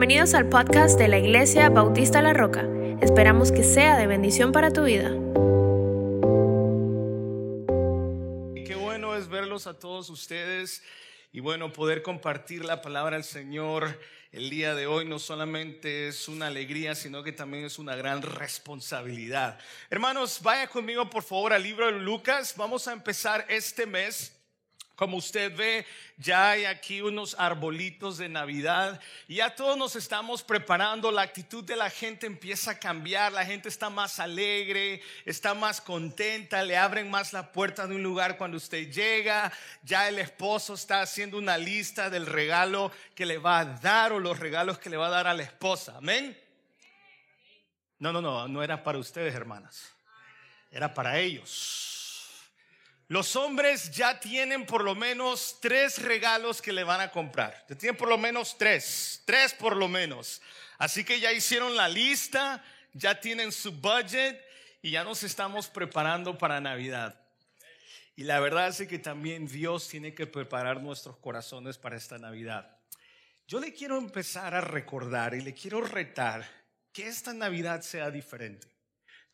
[0.00, 2.66] Bienvenidos al podcast de la Iglesia Bautista La Roca.
[3.02, 5.10] Esperamos que sea de bendición para tu vida.
[8.64, 10.82] Qué bueno es verlos a todos ustedes
[11.32, 14.00] y bueno, poder compartir la palabra del Señor
[14.32, 18.22] el día de hoy no solamente es una alegría, sino que también es una gran
[18.22, 19.58] responsabilidad.
[19.90, 22.54] Hermanos, vaya conmigo por favor al libro de Lucas.
[22.56, 24.39] Vamos a empezar este mes
[25.00, 25.86] como usted ve,
[26.18, 31.64] ya hay aquí unos arbolitos de Navidad y ya todos nos estamos preparando, la actitud
[31.64, 36.76] de la gente empieza a cambiar, la gente está más alegre, está más contenta, le
[36.76, 39.50] abren más la puerta de un lugar cuando usted llega,
[39.82, 44.20] ya el esposo está haciendo una lista del regalo que le va a dar o
[44.20, 46.38] los regalos que le va a dar a la esposa, amén.
[47.98, 49.94] No, no, no, no era para ustedes, hermanas,
[50.70, 51.89] era para ellos.
[53.10, 57.66] Los hombres ya tienen por lo menos tres regalos que le van a comprar.
[57.68, 60.40] Ya tienen por lo menos tres, tres por lo menos.
[60.78, 64.40] Así que ya hicieron la lista, ya tienen su budget
[64.80, 67.20] y ya nos estamos preparando para Navidad.
[68.14, 72.78] Y la verdad es que también Dios tiene que preparar nuestros corazones para esta Navidad.
[73.48, 76.48] Yo le quiero empezar a recordar y le quiero retar
[76.92, 78.68] que esta Navidad sea diferente.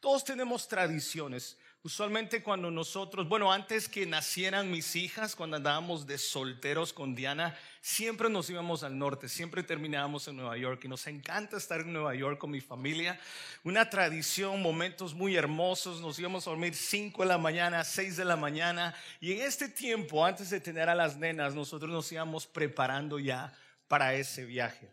[0.00, 1.58] Todos tenemos tradiciones.
[1.87, 7.56] Usualmente cuando nosotros, bueno, antes que nacieran mis hijas, cuando andábamos de solteros con Diana,
[7.81, 11.92] siempre nos íbamos al norte, siempre terminábamos en Nueva York y nos encanta estar en
[11.92, 13.20] Nueva York con mi familia.
[13.62, 18.25] Una tradición, momentos muy hermosos, nos íbamos a dormir 5 de la mañana, 6 de
[18.25, 22.48] la mañana y en este tiempo, antes de tener a las nenas, nosotros nos íbamos
[22.48, 24.91] preparando ya para ese viaje.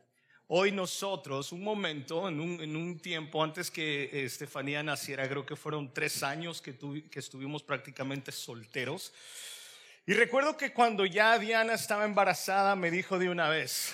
[0.47, 5.93] Hoy nosotros, un momento, en un, tiempo antes que eh, Estefanía naciera, creo que fueron
[5.93, 6.77] tres años que,
[7.09, 9.13] que estuvimos prácticamente solteros.
[10.05, 13.93] Y recuerdo que cuando ya Diana estaba embarazada, me dijo de una vez,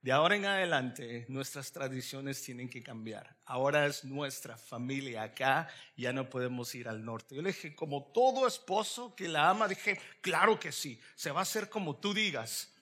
[0.00, 3.36] de ahora en adelante nuestras tradiciones tienen que cambiar.
[3.44, 7.34] Ahora es nuestra familia acá, ya no podemos ir al norte.
[7.34, 11.40] Yo le dije, como todo esposo que la ama, dije, claro que sí, se va
[11.40, 12.72] a hacer como tú digas.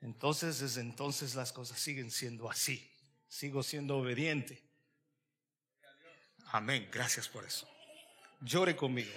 [0.00, 2.90] Entonces, desde entonces las cosas siguen siendo así.
[3.28, 4.62] Sigo siendo obediente.
[6.46, 6.88] Amén.
[6.90, 7.68] Gracias por eso.
[8.40, 9.12] Llore conmigo.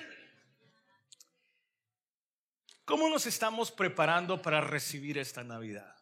[2.86, 5.96] ¿Cómo nos estamos preparando para recibir esta Navidad?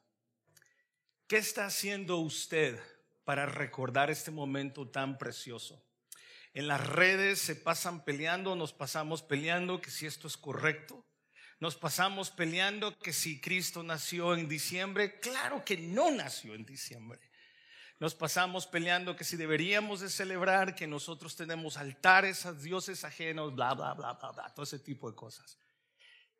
[1.27, 2.79] ¿Qué está haciendo usted
[3.23, 5.85] para recordar este momento tan precioso?
[6.53, 11.05] En las redes se pasan peleando, nos pasamos peleando que si esto es correcto,
[11.61, 17.19] nos pasamos peleando que si Cristo nació en diciembre, claro que no nació en diciembre.
[17.99, 23.53] Nos pasamos peleando que si deberíamos de celebrar, que nosotros tenemos altares a dioses ajenos,
[23.53, 25.59] bla, bla, bla, bla, bla, todo ese tipo de cosas.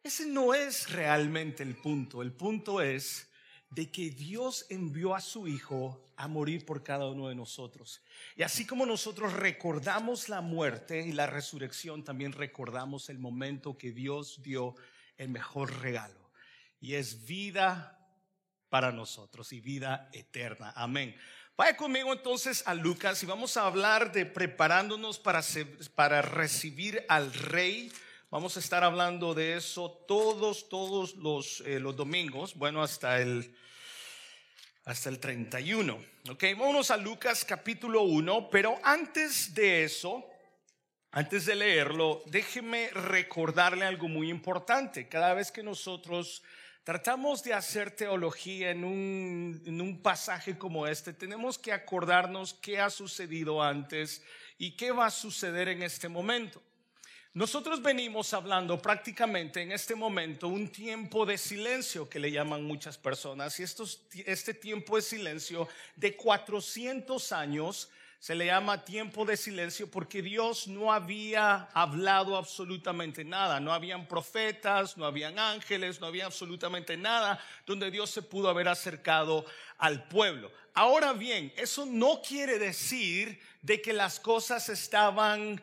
[0.01, 2.23] Ese no es realmente el punto.
[2.23, 3.29] El punto es
[3.69, 8.01] de que Dios envió a su Hijo a morir por cada uno de nosotros.
[8.35, 13.91] Y así como nosotros recordamos la muerte y la resurrección, también recordamos el momento que
[13.91, 14.75] Dios dio
[15.21, 16.31] el mejor regalo
[16.79, 17.99] y es vida
[18.69, 20.73] para nosotros y vida eterna.
[20.75, 21.15] Amén.
[21.55, 25.41] Vaya conmigo entonces a Lucas y vamos a hablar de preparándonos para,
[25.93, 27.91] para recibir al rey.
[28.31, 33.55] Vamos a estar hablando de eso todos, todos los, eh, los domingos, bueno, hasta el,
[34.85, 36.03] hasta el 31.
[36.31, 40.30] Ok, vámonos a Lucas capítulo 1, pero antes de eso,
[41.11, 45.09] antes de leerlo, déjeme recordarle algo muy importante.
[45.09, 46.41] Cada vez que nosotros
[46.85, 52.79] tratamos de hacer teología en un, en un, pasaje como este, tenemos que acordarnos qué
[52.79, 54.23] ha sucedido antes
[54.57, 56.63] y qué va a suceder en este momento.
[57.33, 62.97] Nosotros venimos hablando prácticamente en este momento un tiempo de silencio que le llaman muchas
[62.97, 67.89] personas y estos, este tiempo de silencio de 400 años
[68.21, 73.59] se le llama tiempo de silencio porque Dios no había hablado absolutamente nada.
[73.59, 78.67] No habían profetas, no habían ángeles, no había absolutamente nada donde Dios se pudo haber
[78.67, 79.43] acercado
[79.79, 80.51] al pueblo.
[80.75, 85.59] Ahora bien, eso no quiere decir de que las cosas estaban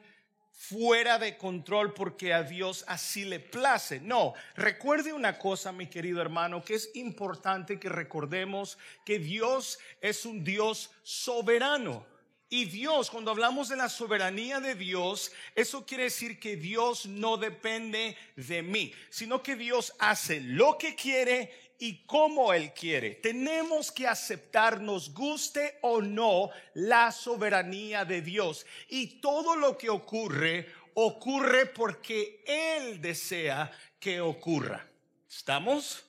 [0.51, 4.01] fuera de control porque a Dios así le place.
[4.01, 10.27] No, recuerde una cosa, mi querido hermano, que es importante que recordemos que Dios es
[10.27, 12.18] un Dios soberano.
[12.51, 17.37] Y Dios, cuando hablamos de la soberanía de Dios, eso quiere decir que Dios no
[17.37, 23.17] depende de mí, sino que Dios hace lo que quiere y como Él quiere.
[23.17, 28.65] Tenemos que aceptar, nos guste o no, la soberanía de Dios.
[28.89, 33.71] Y todo lo que ocurre, ocurre porque Él desea
[34.01, 34.89] que ocurra.
[35.29, 36.08] ¿Estamos?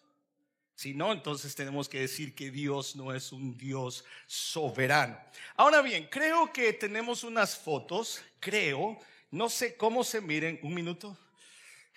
[0.79, 5.19] Si no, entonces tenemos que decir que Dios no es un Dios soberano.
[5.57, 8.97] Ahora bien, creo que tenemos unas fotos, creo,
[9.29, 11.17] no sé cómo se miren, un minuto.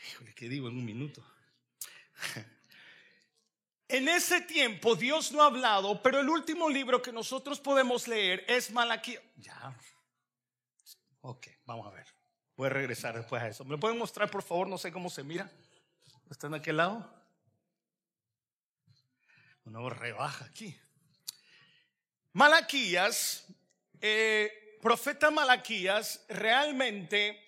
[0.09, 1.25] Híjole, ¿qué digo en un minuto?
[3.87, 8.43] En ese tiempo Dios no ha hablado, pero el último libro que nosotros podemos leer
[8.49, 9.23] es Malaquías.
[9.37, 9.77] Ya.
[11.21, 12.07] Ok, vamos a ver.
[12.57, 13.67] Voy a regresar después a eso.
[13.67, 14.67] ¿Me pueden mostrar, por favor?
[14.67, 15.53] No sé cómo se mira.
[16.31, 17.22] ¿Está en aquel lado?
[19.65, 20.77] Una rebaja aquí.
[22.33, 23.47] Malaquías,
[24.01, 27.39] eh, profeta Malaquías, realmente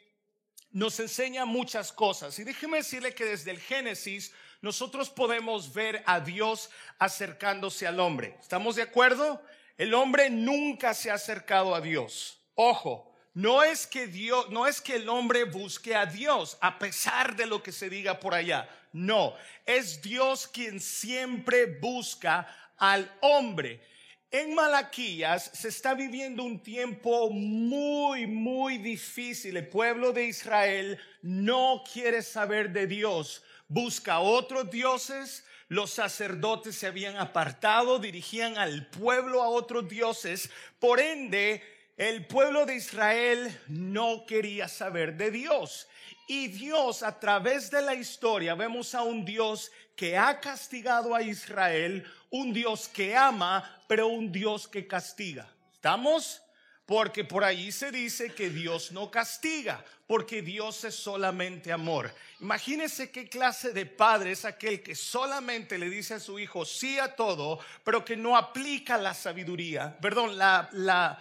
[0.70, 2.38] nos enseña muchas cosas.
[2.38, 8.36] Y déjeme decirle que desde el Génesis nosotros podemos ver a Dios acercándose al hombre.
[8.40, 9.42] ¿Estamos de acuerdo?
[9.76, 12.40] El hombre nunca se ha acercado a Dios.
[12.54, 17.34] Ojo, no es que Dios, no es que el hombre busque a Dios a pesar
[17.34, 18.68] de lo que se diga por allá.
[18.94, 19.34] No,
[19.66, 22.48] es Dios quien siempre busca
[22.78, 23.82] al hombre.
[24.30, 29.58] En Malaquías se está viviendo un tiempo muy, muy difícil.
[29.58, 35.44] El pueblo de Israel no quiere saber de Dios busca otros dioses.
[35.68, 40.50] Los sacerdotes se habían apartado, dirigían al pueblo a otros dioses.
[40.78, 41.62] Por ende,
[41.96, 45.88] el pueblo de Israel no quería saber de Dios.
[46.26, 51.22] Y Dios a través de la historia vemos a un Dios que ha castigado a
[51.22, 55.48] Israel, un Dios que ama, pero un Dios que castiga.
[55.74, 56.40] ¿Estamos?
[56.86, 62.12] Porque por ahí se dice que Dios no castiga, porque Dios es solamente amor.
[62.40, 66.98] Imagínese qué clase de padre es aquel que solamente le dice a su hijo sí
[66.98, 71.18] a todo, pero que no aplica la sabiduría, perdón, la, la,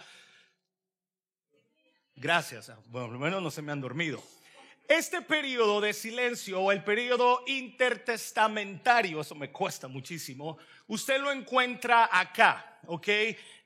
[2.16, 4.22] gracias, bueno, por lo menos no se me han dormido.
[4.88, 10.58] Este periodo de silencio o el periodo intertestamentario, eso me cuesta muchísimo,
[10.88, 13.08] usted lo encuentra acá, ¿ok?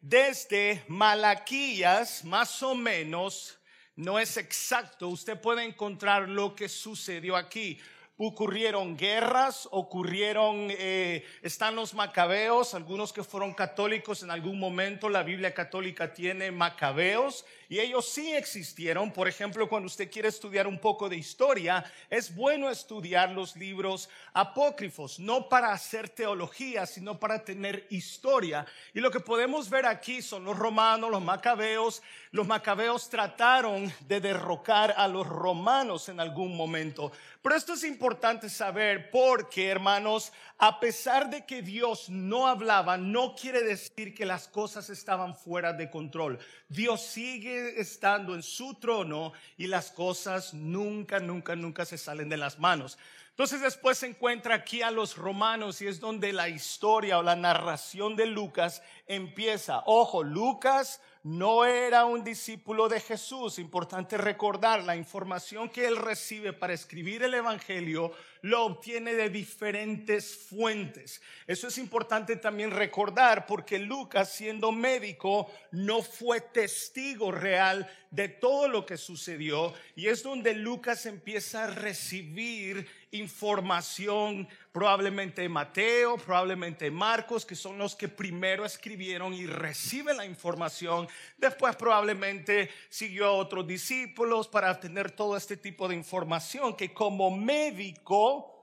[0.01, 3.59] Desde Malaquías, más o menos,
[3.97, 7.81] no es exacto, usted puede encontrar lo que sucedió aquí
[8.21, 15.23] ocurrieron guerras, ocurrieron, eh, están los macabeos, algunos que fueron católicos en algún momento, la
[15.23, 19.13] Biblia católica tiene macabeos y ellos sí existieron.
[19.13, 24.09] Por ejemplo, cuando usted quiere estudiar un poco de historia, es bueno estudiar los libros
[24.33, 28.65] apócrifos, no para hacer teología, sino para tener historia.
[28.95, 32.03] Y lo que podemos ver aquí son los romanos, los macabeos.
[32.31, 37.13] Los macabeos trataron de derrocar a los romanos en algún momento.
[37.43, 43.35] Pero esto es importante saber porque, hermanos, a pesar de que Dios no hablaba, no
[43.35, 46.39] quiere decir que las cosas estaban fuera de control.
[46.69, 52.37] Dios sigue estando en su trono y las cosas nunca, nunca, nunca se salen de
[52.37, 52.99] las manos.
[53.31, 57.37] Entonces después se encuentra aquí a los romanos y es donde la historia o la
[57.37, 59.85] narración de Lucas empieza.
[59.87, 63.59] Ojo, Lucas no era un discípulo de Jesús.
[63.59, 70.47] Importante recordar, la información que él recibe para escribir el Evangelio lo obtiene de diferentes
[70.49, 71.21] fuentes.
[71.47, 78.67] Eso es importante también recordar porque Lucas, siendo médico, no fue testigo real de todo
[78.67, 87.47] lo que sucedió y es donde Lucas empieza a recibir información, probablemente Mateo, probablemente Marcos,
[87.47, 91.09] que son los que primero escribieron y recibe la información.
[91.37, 97.31] Después probablemente siguió a otros discípulos para tener todo este tipo de información que como
[97.31, 98.55] médico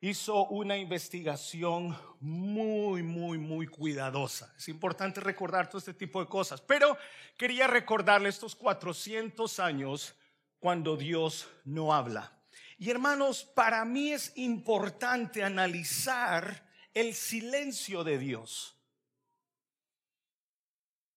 [0.00, 4.52] hizo una investigación muy, muy, muy cuidadosa.
[4.56, 6.96] Es importante recordar todo este tipo de cosas, pero
[7.36, 10.14] quería recordarle estos 400 años
[10.58, 12.35] cuando Dios no habla.
[12.78, 18.76] Y hermanos, para mí es importante analizar el silencio de Dios.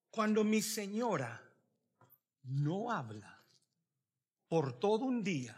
[0.10, 1.42] Cuando mi señora
[2.44, 3.44] no habla
[4.48, 5.56] por todo un día,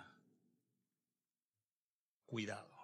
[2.25, 2.77] cuidado,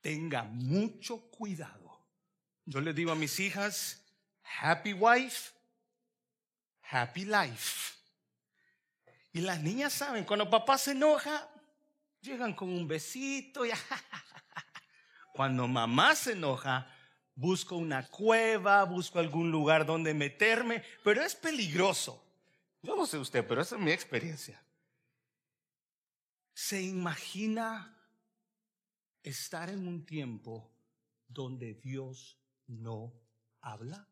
[0.00, 2.00] tenga mucho cuidado.
[2.64, 4.02] Yo le digo a mis hijas,
[4.60, 5.52] happy wife,
[6.90, 7.94] happy life.
[9.32, 11.48] Y las niñas saben, cuando papá se enoja,
[12.20, 13.70] Llegan con un besito y
[15.34, 16.86] cuando mamá se enoja,
[17.34, 22.22] busco una cueva, busco algún lugar donde meterme, pero es peligroso.
[22.82, 24.62] Yo no sé usted, pero esa es mi experiencia.
[26.52, 27.96] ¿Se imagina
[29.22, 30.70] estar en un tiempo
[31.26, 33.14] donde Dios no
[33.62, 34.06] habla?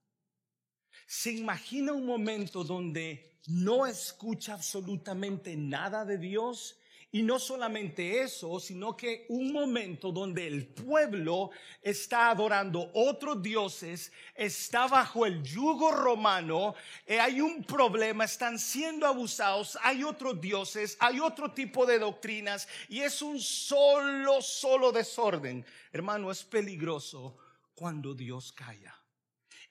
[1.07, 6.78] ¿Se imagina un momento donde no escucha absolutamente nada de Dios
[7.11, 11.51] Y no solamente eso, sino que un momento donde el pueblo
[11.81, 16.75] está adorando otros dioses, está bajo el yugo romano,
[17.07, 22.69] eh, hay un problema, están siendo abusados, hay otros dioses, hay otro tipo de doctrinas
[22.91, 25.65] y es un solo, solo desorden.
[25.91, 27.39] Hermano, es peligroso
[27.75, 28.95] cuando Dios calla.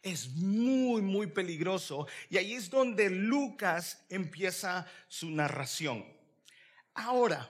[0.02, 2.08] Es muy, muy peligroso.
[2.32, 6.17] Y ahí es donde Lucas empieza su narración.
[6.98, 7.48] Ahora,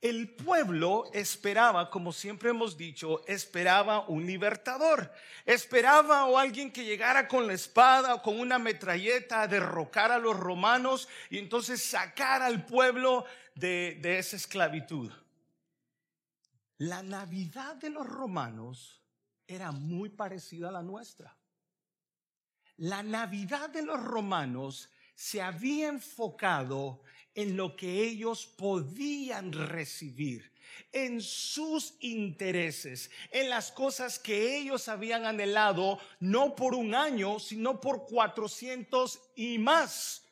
[0.00, 5.12] el pueblo esperaba, como siempre hemos dicho, esperaba un libertador.
[5.44, 10.18] Esperaba o alguien que llegara con la espada o con una metralleta a derrocar a
[10.18, 15.12] los romanos y entonces sacar al pueblo de, de esa esclavitud.
[16.78, 19.02] La Navidad de los romanos
[19.46, 21.36] era muy parecida a la nuestra.
[22.78, 27.02] La Navidad de los romanos se había enfocado
[27.34, 30.52] en lo que ellos podían recibir,
[30.92, 37.80] en sus intereses, en las cosas que ellos habían anhelado, no por un año, sino
[37.80, 40.22] por 400 y más.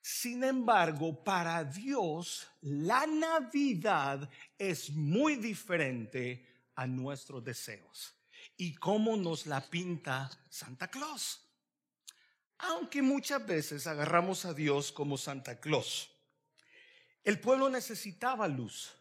[0.00, 6.44] Sin embargo, para Dios, la Navidad es muy diferente
[6.74, 8.14] a nuestros deseos.
[8.56, 11.41] ¿Y cómo nos la pinta Santa Claus?
[12.62, 16.08] Aunque muchas veces agarramos a Dios como Santa Claus,
[17.24, 18.92] el pueblo necesitaba luz.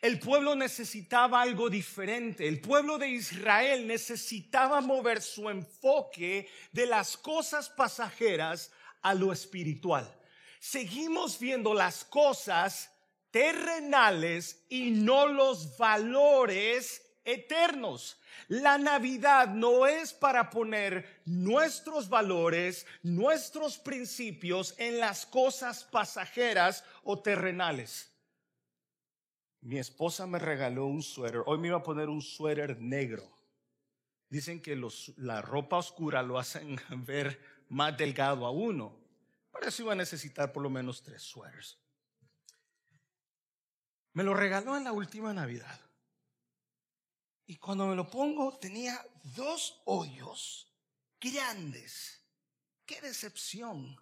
[0.00, 2.48] El pueblo necesitaba algo diferente.
[2.48, 8.70] El pueblo de Israel necesitaba mover su enfoque de las cosas pasajeras
[9.02, 10.10] a lo espiritual.
[10.58, 12.90] Seguimos viendo las cosas
[13.30, 18.16] terrenales y no los valores eternos.
[18.48, 27.20] La Navidad no es para poner nuestros valores, nuestros principios en las cosas pasajeras o
[27.20, 28.10] terrenales.
[29.60, 31.42] Mi esposa me regaló un suéter.
[31.46, 33.22] Hoy me iba a poner un suéter negro.
[34.28, 34.80] Dicen que
[35.18, 38.98] la ropa oscura lo hacen ver más delgado a uno.
[39.50, 41.78] Para eso iba a necesitar por lo menos tres suéteres.
[44.14, 45.80] Me lo regaló en la última Navidad.
[47.52, 48.98] Y cuando me lo pongo tenía
[49.36, 50.72] dos hoyos
[51.20, 52.18] grandes.
[52.86, 53.94] Qué decepción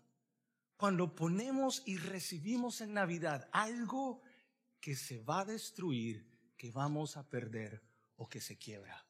[0.77, 4.23] cuando ponemos y recibimos en Navidad algo
[4.79, 6.25] que se va a destruir,
[6.57, 7.83] que vamos a perder
[8.19, 9.05] o que se quiebra.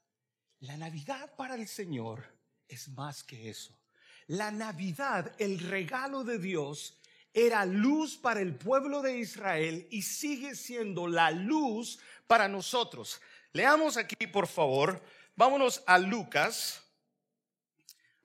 [0.61, 2.25] La Navidad para el Señor
[2.67, 3.79] es más que eso.
[4.27, 6.99] La Navidad, el regalo de Dios,
[7.35, 13.21] era luz para el pueblo de Israel y sigue siendo la luz para nosotros.
[13.53, 15.03] Leamos aquí, por favor.
[15.35, 16.83] Vámonos a Lucas.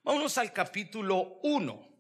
[0.04, 1.96] Vámonos al capítulo 1.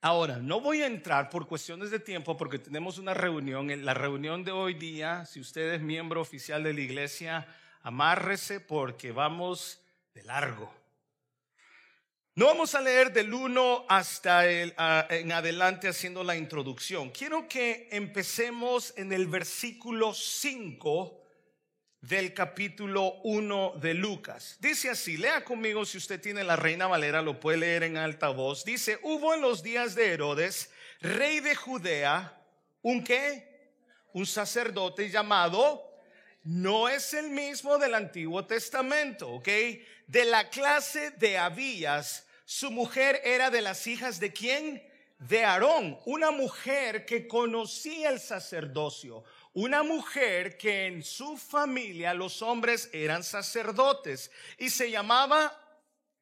[0.00, 3.70] Ahora, no voy a entrar por cuestiones de tiempo porque tenemos una reunión.
[3.70, 7.46] En la reunión de hoy día, si usted es miembro oficial de la iglesia,
[7.82, 9.80] amárrese porque vamos
[10.14, 10.83] de largo.
[12.36, 14.74] No vamos a leer del 1 hasta el,
[15.08, 17.10] en adelante haciendo la introducción.
[17.10, 21.22] Quiero que empecemos en el versículo 5
[22.00, 24.56] del capítulo 1 de Lucas.
[24.58, 28.30] Dice así, lea conmigo si usted tiene la Reina Valera, lo puede leer en alta
[28.30, 28.64] voz.
[28.64, 30.72] Dice, hubo en los días de Herodes,
[31.02, 32.36] rey de Judea,
[32.82, 33.76] un qué?
[34.12, 35.88] Un sacerdote llamado,
[36.42, 39.48] no es el mismo del Antiguo Testamento, ¿ok?
[40.06, 44.82] De la clase de Abías su mujer era de las hijas de quién?
[45.18, 52.42] De Aarón, una mujer que conocía el sacerdocio, una mujer que en su familia los
[52.42, 55.58] hombres eran sacerdotes y se llamaba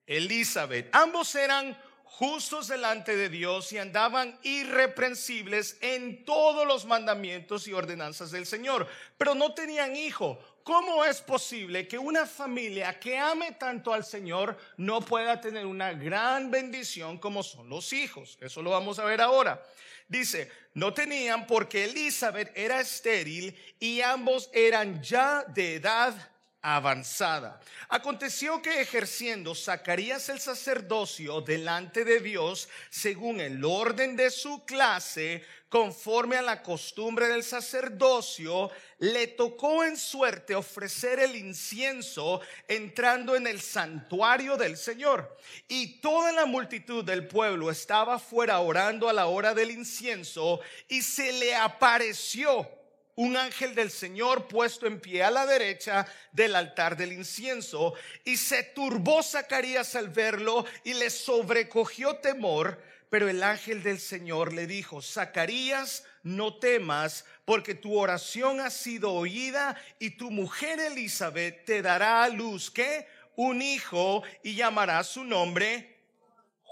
[0.07, 0.95] Elizabeth.
[0.95, 8.31] Ambos eran justos delante de Dios y andaban irreprensibles en todos los mandamientos y ordenanzas
[8.31, 8.87] del Señor,
[9.17, 14.57] pero no tenían hijo ¿Cómo es posible que una familia que ame tanto al Señor
[14.77, 18.39] no pueda tener una gran bendición como son los hijos?
[18.41, 19.65] Eso lo vamos a ver ahora.
[20.07, 26.15] Dice, no tenían porque Elizabeth era estéril y ambos eran ya de edad
[26.63, 27.61] avanzada.
[27.89, 35.45] Aconteció que ejerciendo Zacarías el sacerdocio delante de Dios, según el orden de su clase,
[35.69, 43.47] conforme a la costumbre del sacerdocio, le tocó en suerte ofrecer el incienso entrando en
[43.47, 45.37] el santuario del Señor.
[45.67, 51.03] Y toda la multitud del pueblo estaba fuera orando a la hora del incienso y
[51.03, 52.82] se le apareció
[53.15, 58.37] un ángel del Señor puesto en pie a la derecha del altar del incienso, y
[58.37, 64.67] se turbó Zacarías al verlo y le sobrecogió temor, Pero el ángel del Señor le
[64.67, 71.83] dijo, Zacarías, no temas, porque tu oración ha sido oída y tu mujer Elizabeth te
[71.83, 73.07] dará a luz, ¿qué?
[73.37, 75.92] Un hijo y llamará su nombre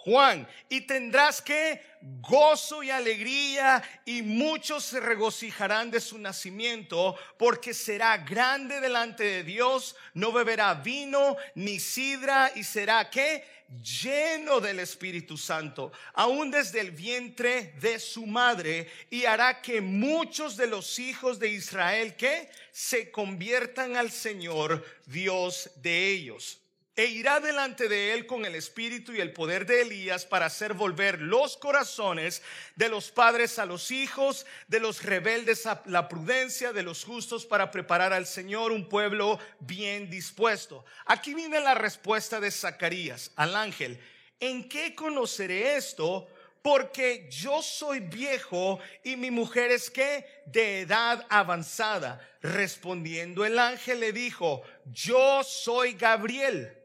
[0.05, 1.83] Juan, y tendrás que
[2.23, 9.45] gozo y alegría, y muchos se regocijarán de su nacimiento, porque será grande delante de
[9.45, 13.45] Dios, no beberá vino ni sidra, y será que
[13.83, 20.57] lleno del Espíritu Santo, aún desde el vientre de su madre, y hará que muchos
[20.57, 26.60] de los hijos de Israel que se conviertan al Señor, Dios de ellos
[26.97, 30.75] e irá delante de él con el espíritu y el poder de Elías para hacer
[30.75, 32.43] volver los corazones
[32.77, 37.47] de los padres a los hijos, de los rebeldes a la prudencia, de los justos
[37.47, 40.85] para preparar al Señor un pueblo bien dispuesto.
[41.07, 43.99] Aquí viene la respuesta de Zacarías al ángel.
[44.41, 46.29] ¿En qué conoceré esto?
[46.63, 52.21] porque yo soy viejo y mi mujer es que de edad avanzada.
[52.43, 56.80] Respondiendo el ángel le dijo, yo soy Gabriel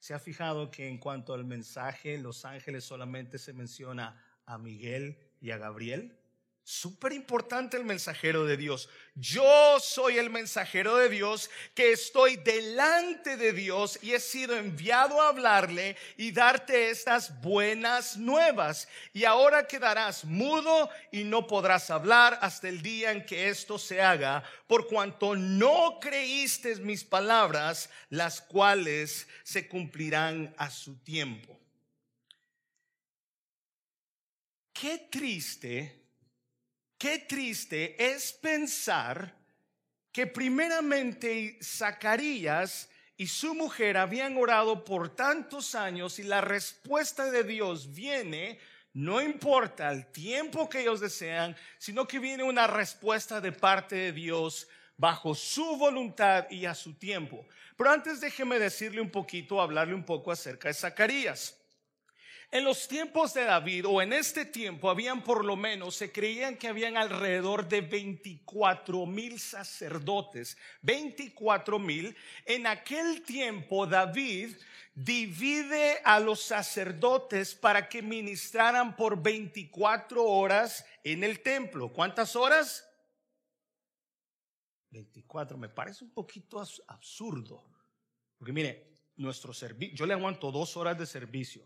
[0.00, 5.18] ¿Se ha fijado que en cuanto al mensaje, los ángeles solamente se menciona a Miguel
[5.42, 6.19] y a Gabriel?
[6.72, 8.88] Súper importante el mensajero de Dios.
[9.16, 15.20] Yo soy el mensajero de Dios que estoy delante de Dios y he sido enviado
[15.20, 18.86] a hablarle y darte estas buenas nuevas.
[19.12, 24.00] Y ahora quedarás mudo y no podrás hablar hasta el día en que esto se
[24.00, 31.58] haga, por cuanto no creíste mis palabras, las cuales se cumplirán a su tiempo.
[34.72, 35.99] Qué triste
[37.00, 39.34] Qué triste es pensar
[40.12, 47.42] que primeramente Zacarías y su mujer habían orado por tantos años y la respuesta de
[47.42, 48.58] Dios viene,
[48.92, 54.12] no importa el tiempo que ellos desean, sino que viene una respuesta de parte de
[54.12, 57.46] Dios bajo su voluntad y a su tiempo.
[57.78, 61.59] Pero antes déjeme decirle un poquito, hablarle un poco acerca de Zacarías.
[62.52, 66.56] En los tiempos de David o en este tiempo habían por lo menos, se creían
[66.56, 72.16] que habían alrededor de 24 mil sacerdotes, 24 mil.
[72.44, 74.56] En aquel tiempo David
[74.96, 81.92] divide a los sacerdotes para que ministraran por 24 horas en el templo.
[81.92, 82.84] ¿Cuántas horas?
[84.90, 87.64] 24, me parece un poquito absurdo.
[88.36, 91.64] Porque mire, nuestro servicio, yo le aguanto dos horas de servicio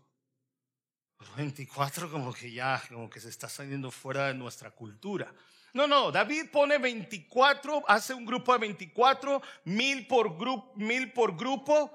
[1.35, 5.33] 24 como que ya, como que se está saliendo fuera de nuestra cultura.
[5.73, 11.35] No, no, David pone 24, hace un grupo de 24, mil por, grupo, mil por
[11.35, 11.93] grupo,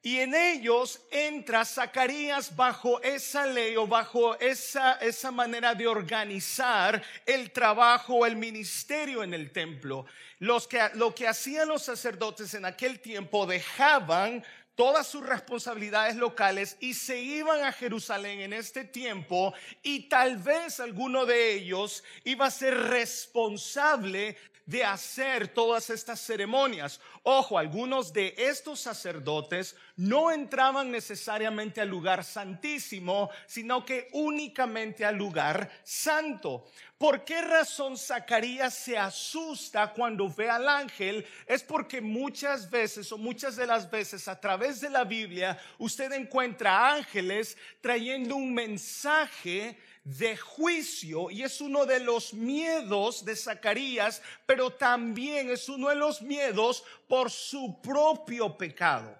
[0.00, 7.02] y en ellos entra Zacarías bajo esa ley o bajo esa, esa manera de organizar
[7.26, 10.06] el trabajo, el ministerio en el templo.
[10.38, 14.44] Los que, lo que hacían los sacerdotes en aquel tiempo dejaban
[14.78, 20.78] todas sus responsabilidades locales y se iban a Jerusalén en este tiempo y tal vez
[20.78, 24.36] alguno de ellos iba a ser responsable
[24.68, 27.00] de hacer todas estas ceremonias.
[27.22, 35.16] Ojo, algunos de estos sacerdotes no entraban necesariamente al lugar santísimo, sino que únicamente al
[35.16, 36.66] lugar santo.
[36.98, 41.26] ¿Por qué razón Zacarías se asusta cuando ve al ángel?
[41.46, 46.12] Es porque muchas veces o muchas de las veces a través de la Biblia usted
[46.12, 49.78] encuentra ángeles trayendo un mensaje
[50.08, 55.96] de juicio y es uno de los miedos de Zacarías, pero también es uno de
[55.96, 59.14] los miedos por su propio pecado.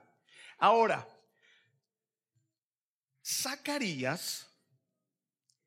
[0.56, 1.06] Ahora,
[3.22, 4.46] Zacarías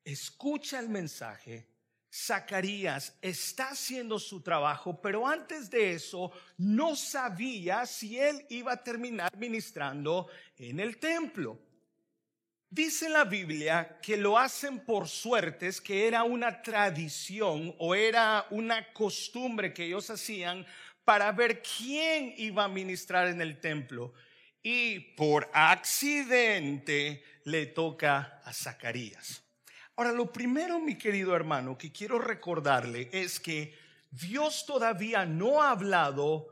[0.02, 1.68] escucha el mensaje,
[2.12, 8.82] Zacarías está haciendo su trabajo, pero antes de eso no sabía si él iba a
[8.82, 11.71] terminar ministrando en el templo.
[12.72, 18.94] Dice la Biblia que lo hacen por suertes, que era una tradición o era una
[18.94, 20.64] costumbre que ellos hacían
[21.04, 24.14] para ver quién iba a ministrar en el templo.
[24.62, 29.42] Y por accidente le toca a Zacarías.
[29.94, 33.76] Ahora, lo primero, mi querido hermano, que quiero recordarle es que
[34.10, 36.51] Dios todavía no ha hablado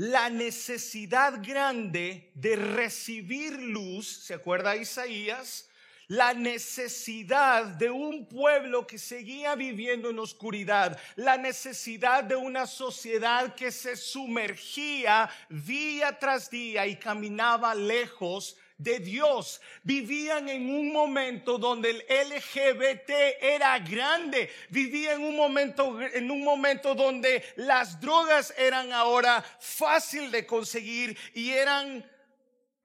[0.00, 5.68] la necesidad grande de recibir luz, ¿se acuerda Isaías?
[6.08, 13.54] La necesidad de un pueblo que seguía viviendo en oscuridad, la necesidad de una sociedad
[13.54, 19.60] que se sumergía día tras día y caminaba lejos de Dios.
[19.82, 24.50] Vivían en un momento donde el LGBT era grande.
[24.70, 31.16] Vivían en un momento, en un momento donde las drogas eran ahora fácil de conseguir
[31.34, 32.08] y eran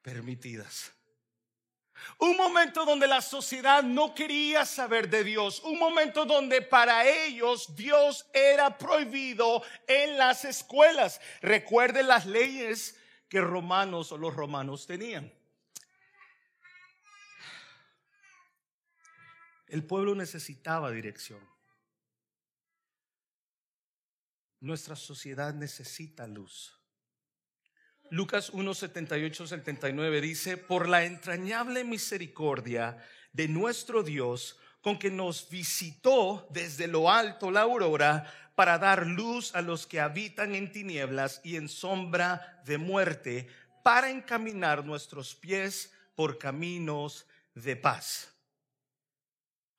[0.01, 0.91] permitidas.
[2.19, 5.61] Un momento donde la sociedad no quería saber de Dios.
[5.63, 11.19] Un momento donde para ellos Dios era prohibido en las escuelas.
[11.41, 15.33] Recuerden las leyes que romanos o los romanos tenían.
[19.67, 21.39] El pueblo necesitaba dirección.
[24.59, 26.79] Nuestra sociedad necesita luz.
[28.11, 32.97] Lucas 1, 78, 79 dice, por la entrañable misericordia
[33.33, 39.53] de nuestro Dios, con que nos visitó desde lo alto la aurora para dar luz
[39.55, 43.47] a los que habitan en tinieblas y en sombra de muerte,
[43.83, 47.25] para encaminar nuestros pies por caminos
[47.55, 48.34] de paz.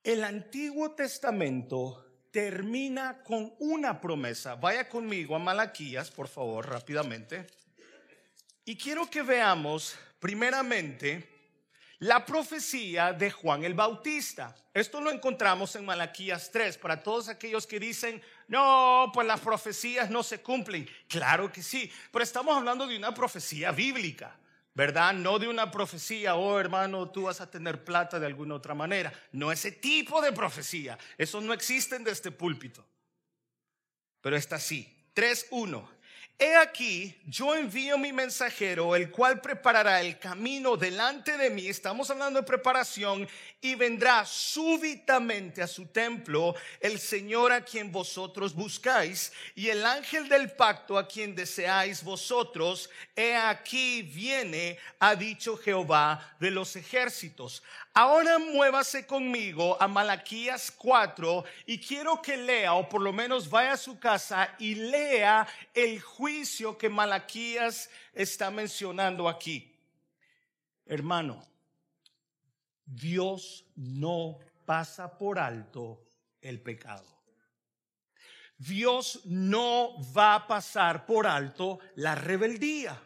[0.07, 4.55] El Antiguo Testamento termina con una promesa.
[4.55, 7.45] Vaya conmigo a Malaquías, por favor, rápidamente.
[8.65, 11.29] Y quiero que veamos primeramente
[11.99, 14.55] la profecía de Juan el Bautista.
[14.73, 20.09] Esto lo encontramos en Malaquías 3 para todos aquellos que dicen, no, pues las profecías
[20.09, 20.89] no se cumplen.
[21.09, 24.39] Claro que sí, pero estamos hablando de una profecía bíblica.
[24.77, 25.15] ¿Verdad?
[25.15, 29.11] No de una profecía, oh hermano, tú vas a tener plata de alguna otra manera.
[29.33, 30.99] No ese tipo de profecía.
[31.17, 32.87] Eso no existe en este púlpito.
[34.21, 34.87] Pero está así.
[35.15, 35.89] 3.1.
[36.39, 41.67] He aquí, yo envío mi mensajero, el cual preparará el camino delante de mí.
[41.67, 43.27] Estamos hablando de preparación
[43.59, 50.29] y vendrá súbitamente a su templo el Señor a quien vosotros buscáis y el ángel
[50.29, 52.91] del pacto a quien deseáis vosotros.
[53.17, 57.63] He aquí viene, ha dicho Jehová de los ejércitos.
[57.95, 63.73] Ahora muévase conmigo a Malaquías 4 y quiero que lea, o por lo menos vaya
[63.73, 66.26] a su casa y lea el juicio
[66.79, 69.75] que Malaquías está mencionando aquí.
[70.85, 71.43] Hermano,
[72.85, 76.05] Dios no pasa por alto
[76.41, 77.07] el pecado.
[78.59, 83.01] Dios no va a pasar por alto la rebeldía.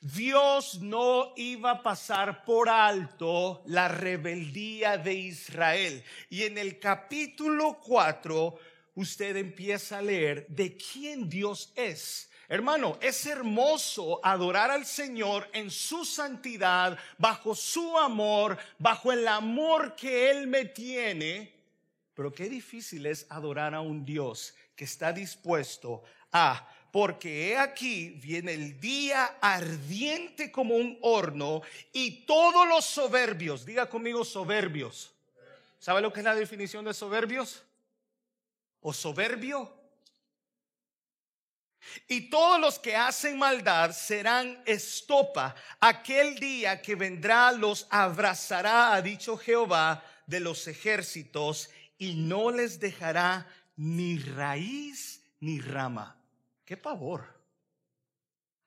[0.00, 6.02] Dios no iba a pasar por alto la rebeldía de Israel.
[6.28, 8.58] Y en el capítulo 4
[8.96, 12.31] usted empieza a leer de quién Dios es.
[12.52, 19.96] Hermano, es hermoso adorar al Señor en su santidad, bajo su amor, bajo el amor
[19.96, 21.50] que Él me tiene.
[22.12, 28.10] Pero qué difícil es adorar a un Dios que está dispuesto a porque he aquí
[28.22, 35.14] viene el día ardiente como un horno y todos los soberbios, diga conmigo soberbios.
[35.78, 37.62] ¿Sabe lo que es la definición de soberbios?
[38.82, 39.81] ¿O soberbio?
[42.08, 45.54] Y todos los que hacen maldad serán estopa.
[45.80, 52.80] Aquel día que vendrá los abrazará, ha dicho Jehová de los ejércitos, y no les
[52.80, 56.16] dejará ni raíz ni rama.
[56.64, 57.42] Qué pavor.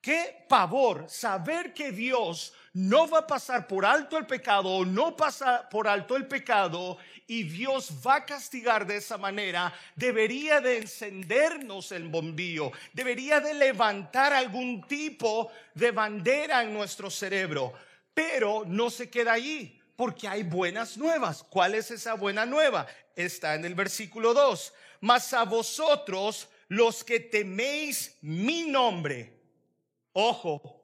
[0.06, 5.68] Qué pavor saber que Dios no va a pasar por alto el pecado no pasa
[5.68, 9.74] por alto el pecado y Dios va a castigar de esa manera.
[9.96, 17.74] Debería de encendernos el bombillo, debería de levantar algún tipo de bandera en nuestro cerebro,
[18.14, 21.44] pero no se queda allí porque hay buenas nuevas.
[21.44, 22.88] ¿Cuál es esa buena nueva?
[23.16, 24.74] Está en el versículo 2.
[25.02, 29.34] Mas a vosotros los que teméis mi nombre.
[30.14, 30.82] Ojo,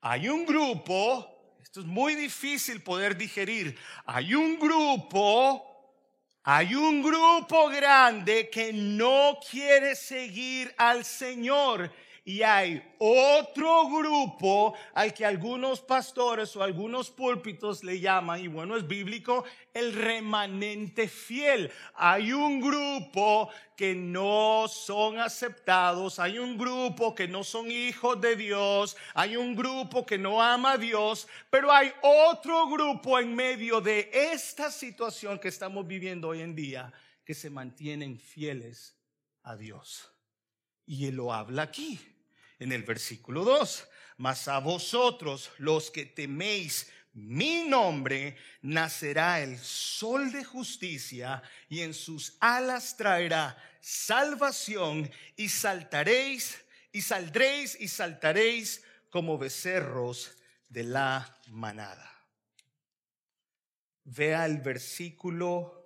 [0.00, 5.71] hay un grupo, esto es muy difícil poder digerir, hay un grupo,
[6.44, 11.90] hay un grupo grande que no quiere seguir al Señor
[12.24, 18.76] y hay otro grupo al que algunos pastores o algunos púlpitos le llaman, y bueno,
[18.76, 21.72] es bíblico, el remanente fiel.
[21.94, 28.36] Hay un grupo que no son aceptados, hay un grupo que no son hijos de
[28.36, 33.80] Dios, hay un grupo que no ama a Dios, pero hay otro grupo en medio
[33.80, 36.92] de esta situación que estamos viviendo hoy en día
[37.24, 38.96] que se mantienen fieles
[39.42, 40.08] a Dios.
[40.86, 42.11] Y él lo habla aquí
[42.62, 43.88] en el versículo 2.
[44.18, 51.92] Mas a vosotros los que teméis mi nombre, nacerá el sol de justicia y en
[51.92, 56.58] sus alas traerá salvación y saltaréis
[56.90, 60.32] y saldréis y saltaréis como becerros
[60.68, 62.08] de la manada.
[64.04, 65.84] vea el versículo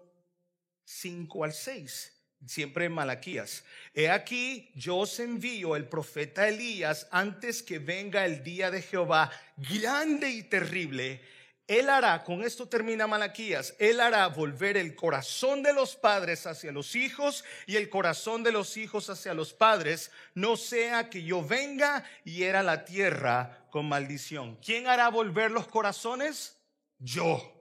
[0.85, 2.16] 5 al 6
[2.47, 3.65] siempre en Malaquías.
[3.95, 9.31] He aquí, yo os envío el profeta Elías antes que venga el día de Jehová
[9.57, 11.21] grande y terrible.
[11.67, 16.71] Él hará, con esto termina Malaquías, él hará volver el corazón de los padres hacia
[16.71, 21.45] los hijos y el corazón de los hijos hacia los padres, no sea que yo
[21.45, 24.57] venga y era la tierra con maldición.
[24.65, 26.57] ¿Quién hará volver los corazones?
[27.01, 27.53] Yo.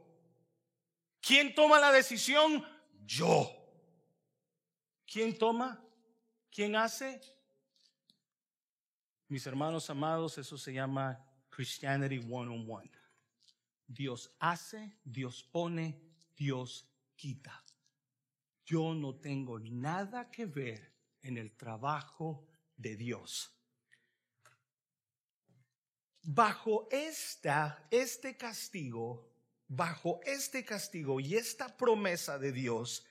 [1.20, 2.64] ¿Quién toma la decisión?
[3.08, 3.65] Yo.
[5.06, 5.84] ¿Quién toma?
[6.50, 7.22] ¿Quién hace?
[9.28, 12.92] Mis hermanos amados, eso se llama Christianity one on one.
[13.88, 16.02] Dios hace, Dios pone,
[16.36, 17.64] Dios quita.
[18.66, 23.52] Yo no tengo nada que ver en el trabajo de Dios.
[26.24, 29.32] Bajo esta, este castigo,
[29.68, 33.06] bajo este castigo y esta promesa de Dios,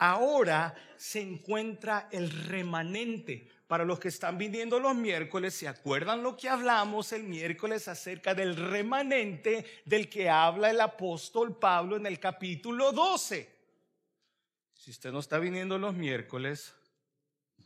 [0.00, 3.48] ahora se encuentra el remanente.
[3.68, 8.34] Para los que están viniendo los miércoles, ¿se acuerdan lo que hablamos el miércoles acerca
[8.34, 13.48] del remanente del que habla el apóstol Pablo en el capítulo 12?
[14.74, 16.74] Si usted no está viniendo los miércoles,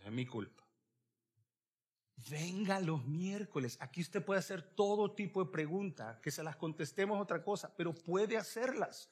[0.05, 0.63] es mi culpa.
[2.29, 3.79] Venga los miércoles.
[3.81, 7.95] Aquí usted puede hacer todo tipo de preguntas, que se las contestemos otra cosa, pero
[7.95, 9.09] puede hacerlas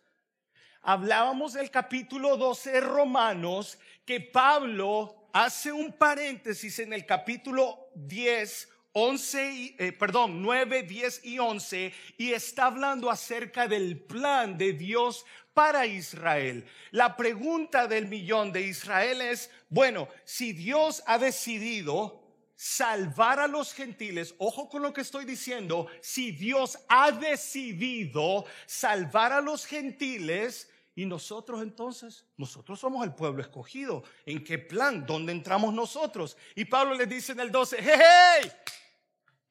[0.83, 8.68] hablábamos del capítulo 12 de Romanos, que Pablo hace un paréntesis en el capítulo 10,
[8.92, 15.25] 11, eh, perdón, 9, 10 y 11, y está hablando acerca del plan de Dios
[15.55, 16.66] para Israel.
[16.90, 22.21] La pregunta del millón de Israel es, bueno, si Dios ha decidido
[22.57, 29.33] salvar a los gentiles, ojo con lo que estoy diciendo, si Dios ha decidido salvar
[29.33, 34.05] a los gentiles, y nosotros entonces, nosotros somos el pueblo escogido.
[34.26, 35.07] ¿En qué plan?
[35.07, 36.37] ¿Dónde entramos nosotros?
[36.55, 38.00] Y Pablo les dice en el 12, hey,
[38.42, 38.52] hey,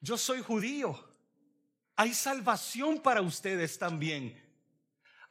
[0.00, 1.08] yo soy judío.
[1.96, 4.40] Hay salvación para ustedes también.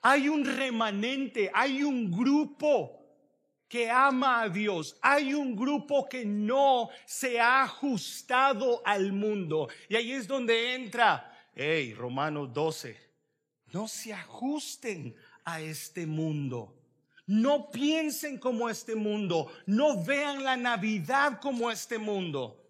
[0.02, 3.02] Hay un remanente, hay un grupo
[3.72, 4.98] que ama a Dios.
[5.02, 9.70] Hay un grupo que no se ha ajustado al mundo.
[9.88, 13.00] Y ahí es donde entra, hey, Romanos 12,
[13.68, 15.16] no se ajusten
[15.60, 16.78] este mundo.
[17.28, 19.52] No piensen como este mundo.
[19.66, 22.70] No vean la Navidad como este mundo.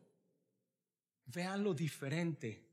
[1.26, 2.66] Vean lo diferente.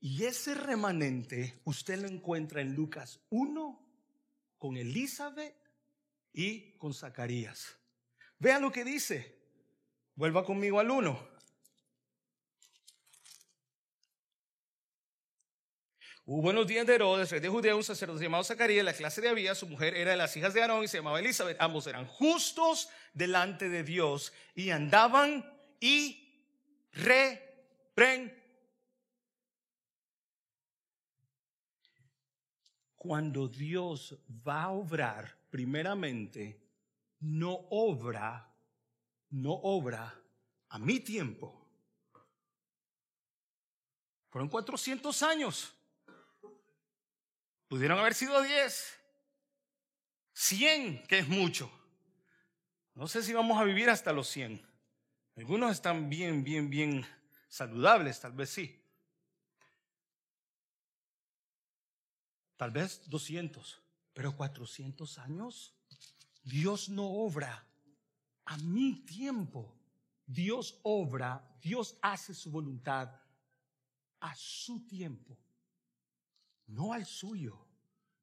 [0.00, 3.86] Y ese remanente usted lo encuentra en Lucas 1
[4.58, 5.54] con Elizabeth
[6.32, 7.76] y con Zacarías.
[8.38, 9.36] Vean lo que dice.
[10.14, 11.35] Vuelva conmigo al 1.
[16.28, 19.28] Hubo buenos días de Herodes, rey de Judea, un sacerdote llamado Zacarías, la clase de
[19.28, 21.56] Abía, su mujer era de las hijas de Aarón y se llamaba Elizabeth.
[21.60, 26.42] Ambos eran justos delante de Dios y andaban y
[26.94, 28.36] repren.
[32.96, 36.60] Cuando Dios va a obrar, primeramente,
[37.20, 38.52] no obra,
[39.30, 40.12] no obra
[40.70, 41.68] a mi tiempo.
[44.28, 45.75] Fueron 400 años.
[47.68, 49.00] Pudieron haber sido 10,
[50.32, 51.70] 100, que es mucho.
[52.94, 54.64] No sé si vamos a vivir hasta los 100.
[55.36, 57.04] Algunos están bien, bien, bien
[57.48, 58.82] saludables, tal vez sí.
[62.56, 63.82] Tal vez 200,
[64.14, 65.74] pero 400 años.
[66.44, 67.66] Dios no obra
[68.44, 69.76] a mi tiempo.
[70.24, 73.10] Dios obra, Dios hace su voluntad
[74.20, 75.36] a su tiempo
[76.68, 77.66] no al suyo.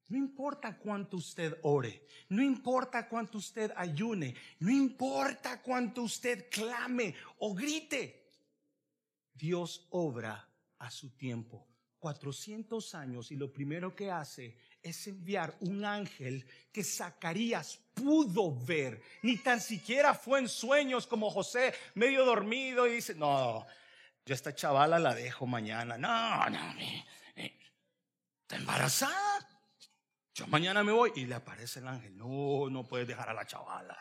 [0.08, 7.14] No importa cuánto usted ore, no importa cuánto usted ayune, no importa cuánto usted clame
[7.38, 8.30] o grite.
[9.32, 10.46] Dios obra
[10.78, 11.66] a su tiempo.
[11.98, 19.00] 400 años y lo primero que hace es enviar un ángel que Zacarías pudo ver.
[19.22, 23.66] Ni tan siquiera fue en sueños como José, medio dormido y dice, no,
[24.26, 25.96] yo esta chavala la dejo mañana.
[25.96, 26.74] No, no,
[28.44, 29.48] está embarazada.
[30.34, 32.16] Yo mañana me voy y le aparece el ángel.
[32.16, 33.98] No, no puedes dejar a la chavala.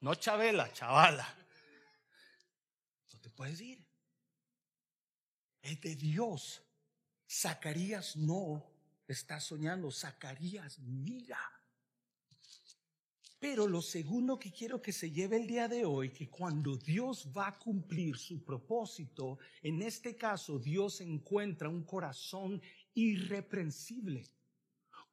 [0.00, 1.26] No Chabela, chavala.
[3.12, 3.82] No te puedes ir.
[5.62, 6.62] Es de Dios.
[7.26, 8.70] Zacarías no
[9.08, 9.90] está soñando.
[9.90, 11.40] Zacarías mira.
[13.38, 17.30] Pero lo segundo que quiero que se lleve el día de hoy, que cuando Dios
[17.34, 22.60] va a cumplir su propósito, en este caso Dios encuentra un corazón
[22.94, 24.24] irreprensible.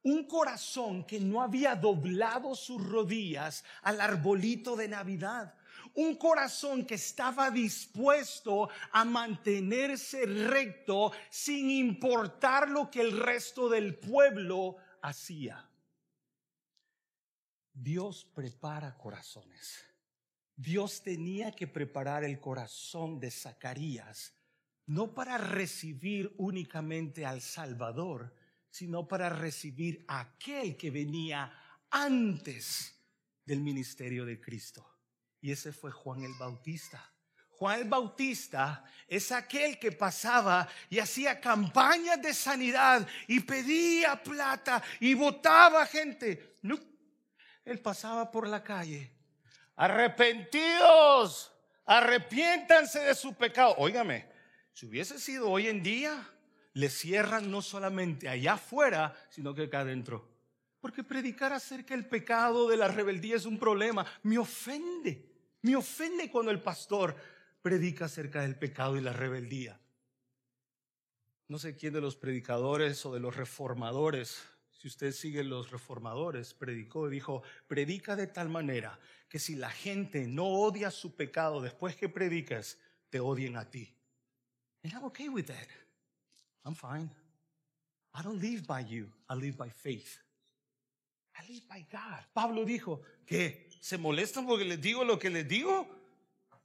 [0.02, 5.54] Un corazón que no había doblado sus rodillas al arbolito de Navidad.
[5.94, 13.94] Un corazón que estaba dispuesto a mantenerse recto sin importar lo que el resto del
[13.94, 15.68] pueblo hacía.
[17.72, 19.84] Dios prepara corazones.
[20.56, 24.34] Dios tenía que preparar el corazón de Zacarías,
[24.86, 28.34] no para recibir únicamente al Salvador,
[28.70, 31.52] sino para recibir a aquel que venía
[31.90, 32.98] antes
[33.44, 34.98] del ministerio de Cristo.
[35.40, 37.12] Y ese fue Juan el Bautista.
[37.50, 44.82] Juan el Bautista es aquel que pasaba y hacía campañas de sanidad y pedía plata
[45.00, 46.58] y votaba gente.
[46.62, 46.78] No,
[47.64, 49.14] él pasaba por la calle.
[49.76, 51.52] Arrepentidos,
[51.84, 53.74] arrepiéntanse de su pecado.
[53.78, 54.31] Óigame,
[54.72, 56.28] si hubiese sido hoy en día,
[56.74, 60.28] le cierran no solamente allá afuera, sino que acá adentro.
[60.80, 64.04] Porque predicar acerca del pecado, de la rebeldía es un problema.
[64.22, 65.30] Me ofende,
[65.62, 67.16] me ofende cuando el pastor
[67.60, 69.78] predica acerca del pecado y la rebeldía.
[71.48, 74.42] No sé quién de los predicadores o de los reformadores
[74.82, 79.70] si usted sigue los reformadores, predicó y dijo, predica de tal manera que si la
[79.70, 83.94] gente no odia su pecado después que predicas, te odien a ti.
[84.84, 85.68] And I'm okay with that.
[86.64, 87.10] I'm fine.
[88.14, 90.18] I don't live by you, I live by faith.
[91.34, 92.24] I live by God.
[92.34, 93.70] Pablo dijo, ¿qué?
[93.80, 95.88] ¿Se molestan porque les digo lo que les digo?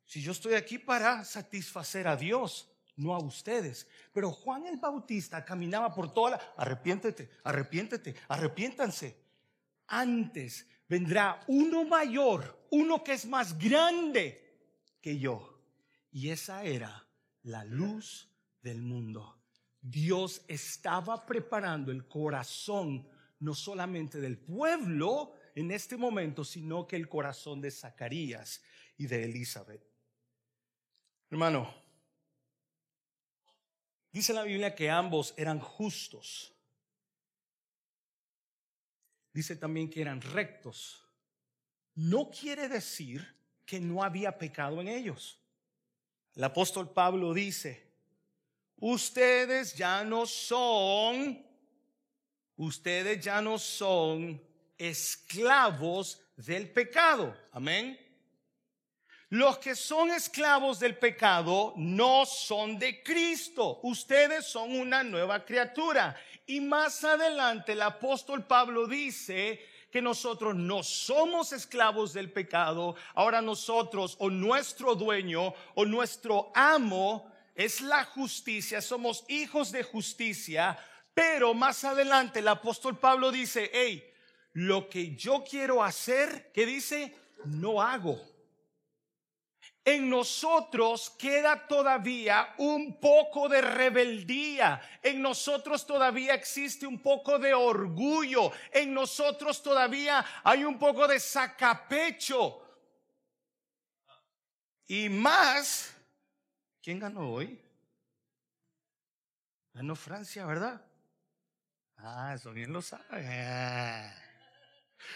[0.05, 3.87] Si yo estoy aquí para satisfacer a Dios, no a ustedes.
[4.13, 6.53] Pero Juan el Bautista caminaba por toda la...
[6.57, 9.15] Arrepiéntete, arrepiéntete, arrepiéntanse.
[9.87, 15.61] Antes vendrá uno mayor, uno que es más grande que yo.
[16.11, 17.06] Y esa era
[17.47, 18.29] la luz
[18.61, 19.41] del mundo.
[19.81, 23.07] Dios estaba preparando el corazón
[23.39, 28.61] no solamente del pueblo en este momento, sino que el corazón de Zacarías
[28.97, 29.83] y de Elizabeth.
[31.29, 31.87] Hermano,
[34.17, 36.51] Dice la Biblia que ambos eran justos.
[39.31, 41.07] Dice también que eran rectos.
[41.93, 45.39] No quiere decir que no había pecado en ellos.
[46.37, 47.83] El apóstol Pablo dice,
[48.77, 51.43] ustedes ya no son,
[52.57, 54.39] ustedes ya no son
[54.77, 57.35] esclavos del pecado.
[57.53, 57.99] Amén.
[59.29, 63.79] Los que son esclavos del pecado no son de Cristo.
[63.81, 66.15] Ustedes son una nueva criatura.
[66.45, 69.59] Y más adelante el apóstol Pablo dice
[69.91, 72.95] que nosotros no somos esclavos del pecado.
[73.13, 78.81] Ahora nosotros o nuestro dueño o nuestro amo es la justicia.
[78.81, 80.77] Somos hijos de justicia.
[81.13, 84.03] Pero más adelante el apóstol Pablo dice, hey,
[84.53, 87.15] lo que yo quiero hacer, ¿qué dice?
[87.45, 88.36] No hago
[89.87, 97.53] en nosotros queda todavía un poco de rebeldía, en nosotros todavía existe un poco de
[97.53, 102.61] orgullo, en nosotros todavía hay un poco de sacapecho.
[104.87, 105.95] Y más,
[106.81, 107.57] ¿quién ganó hoy?
[109.73, 110.81] Ganó Francia, ¿verdad?
[111.95, 114.26] Ah, eso bien lo sabe.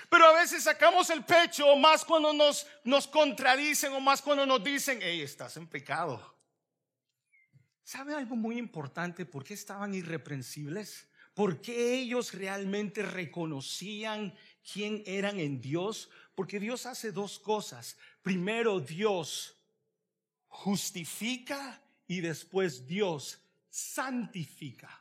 [0.10, 4.64] Pero a veces sacamos el pecho más cuando nos, nos contradicen o más cuando nos
[4.64, 6.38] dicen, hey, estás en pecado.
[7.84, 9.26] ¿Sabe algo muy importante?
[9.26, 11.08] ¿Por qué estaban irreprensibles?
[11.34, 14.36] ¿Por qué ellos realmente reconocían
[14.72, 16.10] quién eran en Dios?
[16.36, 17.98] Porque Dios hace dos cosas.
[18.22, 19.58] Primero Dios
[20.48, 25.01] justifica y después Dios santifica.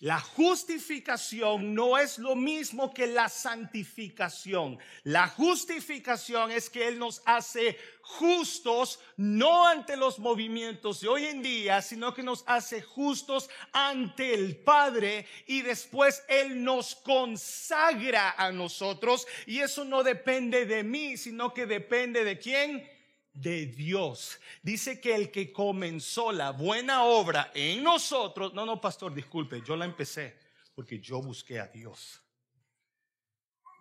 [0.00, 4.78] La justificación no es lo mismo que la santificación.
[5.04, 11.42] La justificación es que Él nos hace justos no ante los movimientos de hoy en
[11.42, 18.52] día, sino que nos hace justos ante el Padre y después Él nos consagra a
[18.52, 19.26] nosotros.
[19.46, 22.95] Y eso no depende de mí, sino que depende de quién?
[23.36, 24.40] De Dios.
[24.62, 29.76] Dice que el que comenzó la buena obra en nosotros, no, no, pastor, disculpe, yo
[29.76, 30.36] la empecé
[30.74, 32.22] porque yo busqué a Dios.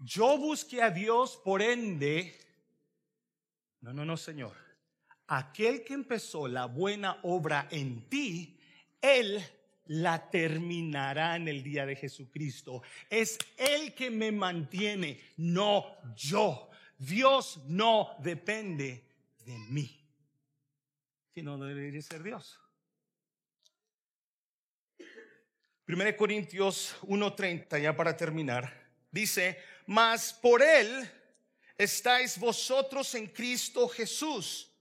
[0.02, 2.38] Yo busqué a Dios, por ende,
[3.82, 4.56] no, no, no, Señor.
[5.28, 8.60] Aquel que empezó la buena obra en ti,
[9.02, 9.44] Él
[9.88, 12.82] la terminará en el día de Jesucristo.
[13.10, 16.70] Es Él que me mantiene, no yo.
[16.98, 19.05] Dios no depende
[19.46, 20.02] de mí.
[21.34, 22.60] Si no, debería ser Dios.
[25.88, 28.74] 1 Corintios 1:30, ya para terminar,
[29.12, 31.08] dice, mas por él
[31.78, 34.72] estáis vosotros en Cristo Jesús.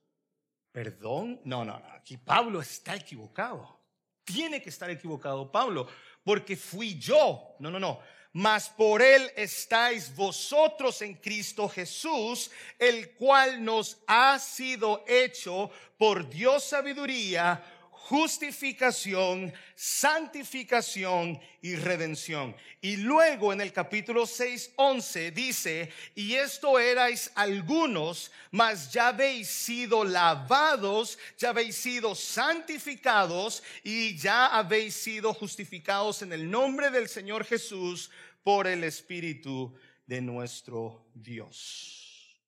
[0.73, 3.81] Perdón, no, no, no, aquí Pablo está equivocado.
[4.25, 5.87] Tiene que estar equivocado Pablo,
[6.25, 7.55] porque fui yo.
[7.61, 8.01] No, no, no.
[8.35, 16.29] Mas por él estáis vosotros en Cristo Jesús, el cual nos ha sido hecho por
[16.29, 17.63] Dios sabiduría
[18.05, 22.55] justificación, santificación y redención.
[22.83, 29.49] Y luego en el capítulo 6, 11 dice, y esto erais algunos, mas ya habéis
[29.49, 37.09] sido lavados, ya habéis sido santificados y ya habéis sido justificados en el nombre del
[37.09, 38.11] Señor Jesús
[38.45, 39.75] por el Espíritu
[40.07, 42.41] de nuestro Dios.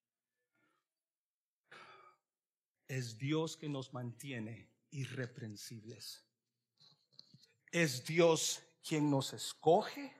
[2.87, 6.25] Es Dios que nos mantiene irreprensibles.
[7.73, 10.15] Es Dios quien nos escoge,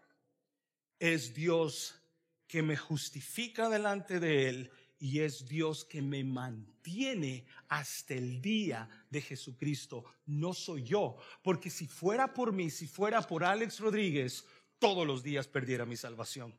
[0.99, 1.95] es Dios
[2.49, 8.89] que me justifica delante de Él y es Dios que me mantiene hasta el día
[9.11, 10.05] de Jesucristo.
[10.25, 14.45] No soy yo, porque si fuera por mí, si fuera por Alex Rodríguez,
[14.79, 16.55] todos los días perdiera mi salvación.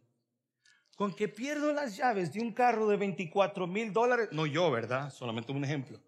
[0.95, 5.11] Con que pierdo las llaves de un carro de 24 mil dólares, no yo, ¿verdad?
[5.11, 5.99] Solamente un ejemplo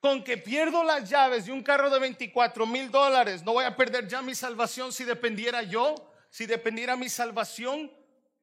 [0.00, 3.76] con que pierdo las llaves de un carro de 24 mil dólares, no voy a
[3.76, 5.94] perder ya mi salvación si dependiera yo,
[6.30, 7.92] si dependiera mi salvación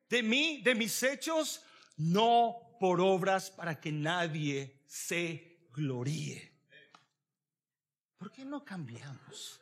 [0.07, 1.63] de mí, de mis hechos,
[1.97, 6.53] no por obras para que nadie se gloríe.
[8.17, 9.59] ¿Por qué no cambiamos?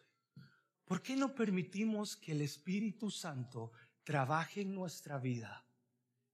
[0.86, 3.72] ¿Por qué no permitimos que el Espíritu Santo
[4.04, 5.66] trabaje en nuestra vida?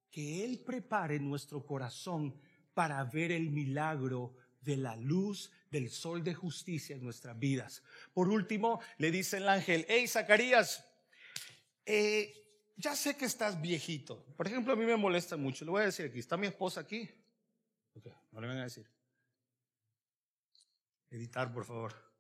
[0.10, 2.38] Que Él prepare nuestro corazón
[2.74, 7.82] para ver el milagro de la luz del sol de justicia en nuestras vidas.
[8.14, 10.86] Por último, le dice el ángel, hey Zacarías,
[11.86, 12.34] eh,
[12.76, 14.26] ya sé que estás viejito.
[14.36, 15.64] Por ejemplo, a mí me molesta mucho.
[15.64, 17.10] Le voy a decir aquí, ¿está mi esposa aquí?
[18.32, 18.90] no le van a decir.
[21.10, 22.11] Editar, por favor.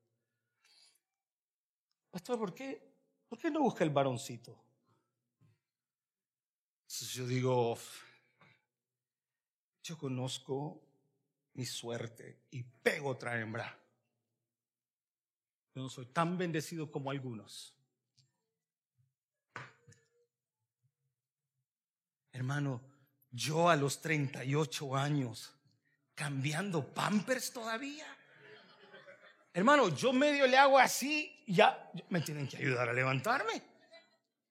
[2.11, 2.93] Pastor, ¿por qué,
[3.29, 4.61] ¿por qué no busca el varoncito?
[7.13, 7.77] yo digo,
[9.81, 10.83] yo conozco
[11.53, 13.77] mi suerte y pego otra hembra.
[15.73, 17.73] Yo no soy tan bendecido como algunos.
[22.33, 22.81] Hermano,
[23.31, 25.53] yo a los 38 años,
[26.13, 28.05] cambiando pampers todavía.
[29.53, 33.61] Hermano, yo medio le hago así, ya me tienen que ayudar a levantarme.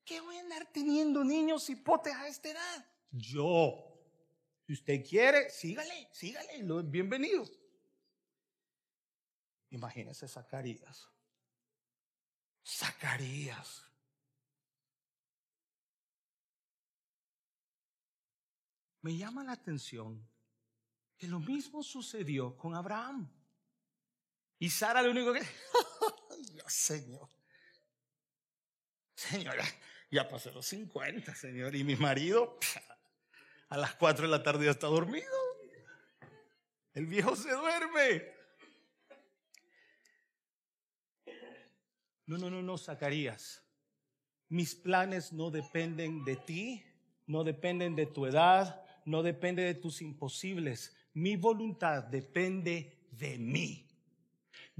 [0.04, 2.86] ¿Qué voy a andar teniendo niños y potes a esta edad?
[3.10, 3.86] Yo.
[4.66, 7.44] Si usted quiere, sígale, sígale, bienvenido.
[9.70, 11.08] Imagínese Zacarías.
[12.66, 13.84] Zacarías.
[19.02, 20.28] Me llama la atención
[21.16, 23.39] que lo mismo sucedió con Abraham.
[24.60, 25.40] Y Sara lo único que...
[26.68, 27.28] señor.
[29.14, 29.64] Señora,
[30.10, 31.74] ya pasé los 50, señor.
[31.74, 32.58] Y mi marido,
[33.70, 35.26] a las 4 de la tarde ya está dormido.
[36.92, 38.34] El viejo se duerme.
[42.26, 43.62] No, no, no, no, Zacarías.
[44.50, 46.84] Mis planes no dependen de ti,
[47.26, 50.94] no dependen de tu edad, no depende de tus imposibles.
[51.14, 53.89] Mi voluntad depende de mí.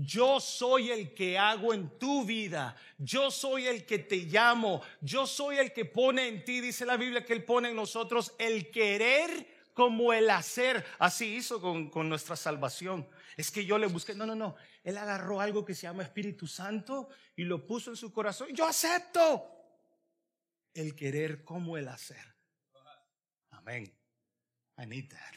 [0.02, 2.74] Yo soy el que hago en tu vida.
[2.96, 4.80] Yo soy el que te llamo.
[5.02, 8.34] Yo soy el que pone en ti, dice la Biblia, que Él pone en nosotros
[8.38, 10.86] el querer como el hacer.
[10.98, 13.06] Así hizo con, con nuestra salvación.
[13.36, 14.14] Es que yo le busqué.
[14.14, 14.56] No, no, no.
[14.82, 18.48] Él agarró algo que se llama Espíritu Santo y lo puso en su corazón.
[18.54, 19.54] Yo acepto
[20.72, 22.24] el querer como el hacer.
[23.50, 23.94] Amén.
[24.76, 25.34] That.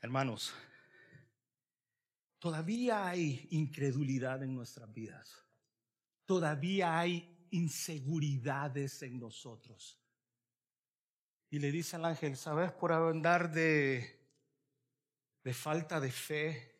[0.00, 0.54] Hermanos.
[2.46, 5.44] Todavía hay incredulidad en nuestras vidas.
[6.26, 10.00] Todavía hay inseguridades en nosotros.
[11.50, 12.70] Y le dice al ángel, ¿sabes?
[12.70, 14.30] Por andar de,
[15.42, 16.78] de falta de fe,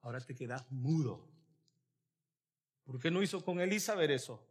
[0.00, 1.30] ahora te quedas mudo.
[2.82, 4.44] ¿Por qué no hizo con Elizabeth eso?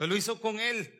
[0.00, 0.97] lo hizo con él.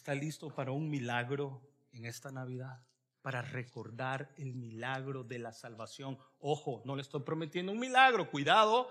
[0.00, 1.60] ¿Está listo para un milagro
[1.92, 2.82] en esta Navidad?
[3.20, 6.18] Para recordar el milagro de la salvación.
[6.38, 8.90] Ojo, no le estoy prometiendo un milagro, cuidado.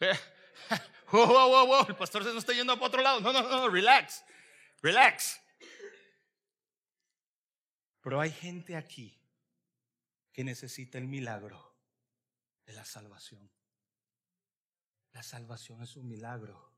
[1.88, 3.22] El pastor se nos está yendo a otro lado.
[3.22, 4.22] No, no, no, relax,
[4.82, 5.40] relax.
[8.02, 9.18] Pero hay gente aquí
[10.30, 11.74] que necesita el milagro
[12.66, 13.50] de la salvación.
[15.12, 16.70] La salvación es un milagro.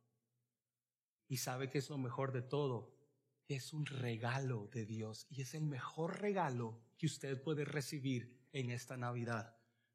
[1.26, 3.01] Y sabe que es lo mejor de todo.
[3.54, 8.70] Es un regalo de Dios y es el mejor regalo que usted puede recibir en
[8.70, 9.54] esta Navidad.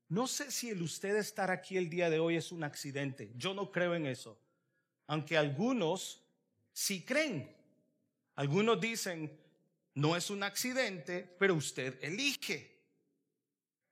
[0.09, 3.33] No sé si el usted estar aquí el día de hoy es un accidente.
[3.35, 4.39] Yo no creo en eso.
[5.07, 6.23] Aunque algunos
[6.71, 7.51] sí creen.
[8.35, 9.35] Algunos dicen,
[9.95, 12.79] no es un accidente, pero usted elige.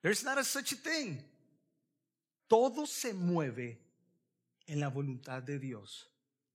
[0.02, 1.24] There's not a such a thing.
[2.46, 3.80] Todo se mueve
[4.68, 6.08] en la voluntad de Dios.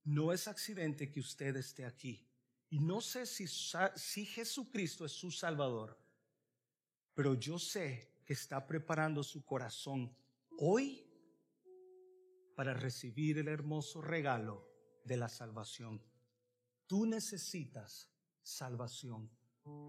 [0.05, 2.30] No es accidente que usted esté aquí.
[2.71, 5.99] Y no sé si, si Jesucristo es su Salvador,
[7.15, 10.17] pero yo sé que está preparando su corazón
[10.59, 11.05] hoy
[12.55, 14.69] para recibir el hermoso regalo
[15.05, 16.01] de la salvación.
[16.87, 18.11] Tú necesitas
[18.43, 19.31] salvación.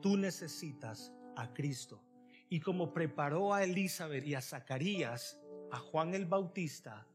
[0.01, 2.03] Tú necesitas a Cristo.
[2.49, 5.39] Y como preparó a Elizabeth y a Zacarías,
[5.71, 7.07] a Juan el Bautista,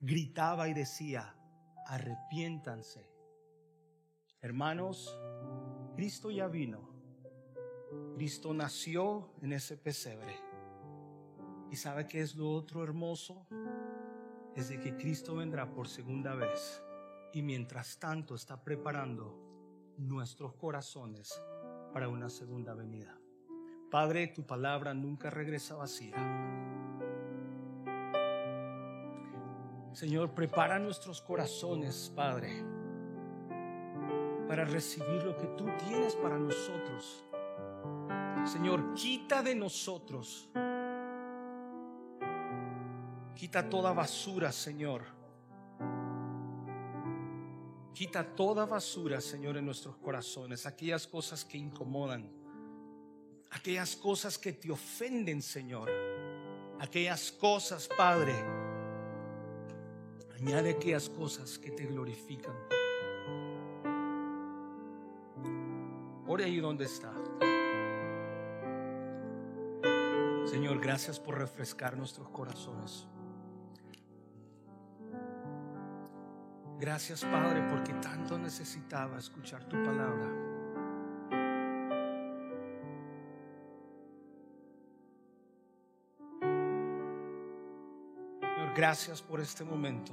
[0.00, 1.36] gritaba y decía,
[1.86, 3.15] arrepiéntanse.
[4.46, 5.18] Hermanos,
[5.96, 6.88] Cristo ya vino.
[8.14, 10.36] Cristo nació en ese pesebre.
[11.68, 13.48] ¿Y sabe qué es lo otro hermoso?
[14.54, 16.80] Es de que Cristo vendrá por segunda vez.
[17.32, 19.36] Y mientras tanto está preparando
[19.98, 21.42] nuestros corazones
[21.92, 23.18] para una segunda venida.
[23.90, 26.14] Padre, tu palabra nunca regresa vacía.
[29.92, 32.75] Señor, prepara nuestros corazones, Padre,
[34.48, 37.24] para recibir lo que tú tienes para nosotros.
[38.44, 40.48] Señor, quita de nosotros,
[43.34, 45.16] quita toda basura, Señor.
[47.92, 52.30] Quita toda basura, Señor, en nuestros corazones, aquellas cosas que incomodan,
[53.50, 55.90] aquellas cosas que te ofenden, Señor,
[56.78, 58.34] aquellas cosas, Padre
[60.36, 62.54] Añade aquellas cosas que te glorifican.
[66.36, 67.10] Ore ahí donde está.
[70.44, 73.06] Señor, gracias por refrescar nuestros corazones.
[76.78, 80.26] Gracias, Padre, porque tanto necesitaba escuchar tu palabra.
[88.42, 90.12] Señor, gracias por este momento.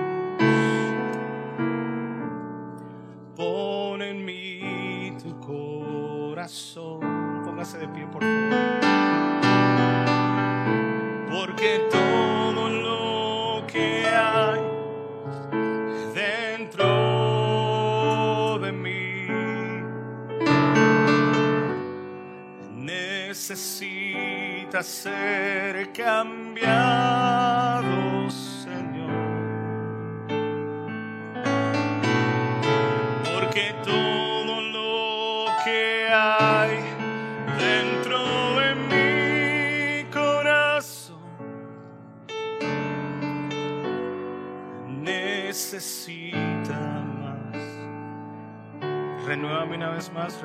[7.79, 8.79] De pie, por favor.
[11.29, 14.61] Porque todo lo que hay
[23.41, 26.50] necesita ser cambiado,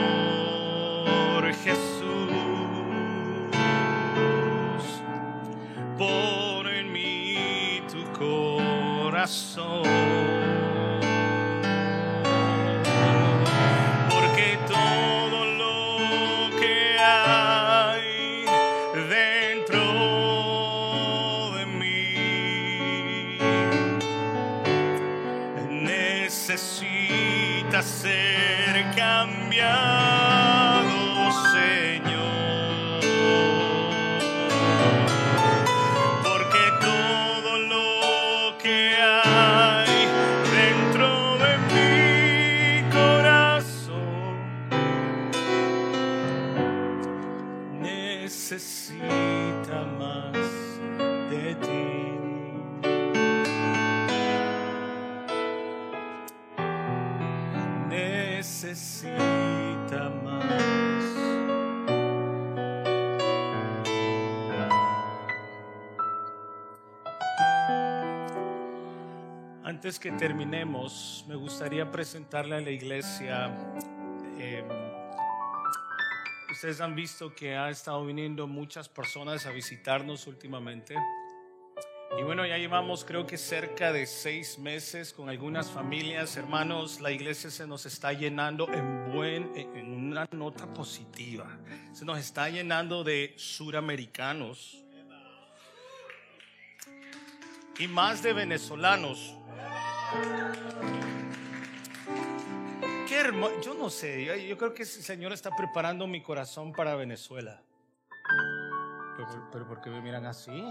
[9.28, 10.37] corazón.
[70.12, 73.54] Terminemos, me gustaría presentarle a la iglesia.
[74.38, 74.64] eh,
[76.50, 80.96] ustedes han visto que ha estado viniendo muchas personas a visitarnos últimamente.
[82.18, 87.10] Y bueno, ya llevamos creo que cerca de seis meses con algunas familias, hermanos, la
[87.10, 91.46] iglesia se nos está llenando en, buen, en una nota positiva.
[91.92, 94.82] Se nos está llenando de suramericanos
[97.78, 99.34] y más de venezolanos.
[103.06, 106.94] Qué hermoso, yo no sé, yo, creo que el Señor está preparando mi corazón para
[106.94, 107.62] Venezuela.
[109.16, 110.62] Pero, pero ¿por qué me miran así?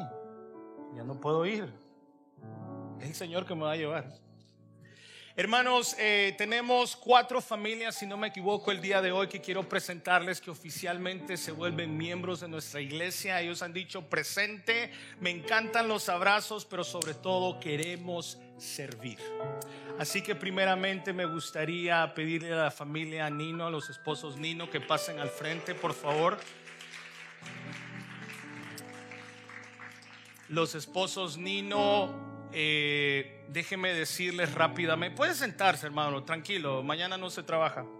[0.95, 1.73] Ya no puedo ir.
[2.99, 4.26] Es el Señor que me va a llevar.
[5.39, 9.69] Hermanos, eh, tenemos cuatro familias, si no me equivoco, el día de hoy que quiero
[9.69, 13.39] presentarles que oficialmente se vuelven miembros de nuestra iglesia.
[13.39, 19.19] Ellos han dicho presente, me encantan los abrazos, pero sobre todo queremos servir.
[19.99, 24.81] Así que primeramente me gustaría pedirle a la familia Nino, a los esposos Nino, que
[24.81, 26.39] pasen al frente, por favor.
[30.49, 37.85] Los esposos Nino, eh, déjeme decirles rápidamente, puede sentarse hermano, tranquilo, mañana no se trabaja.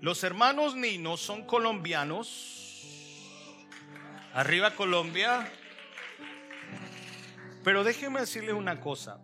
[0.00, 3.68] Los hermanos Nino son colombianos,
[4.34, 5.48] arriba Colombia,
[7.62, 9.20] pero déjeme decirles una cosa.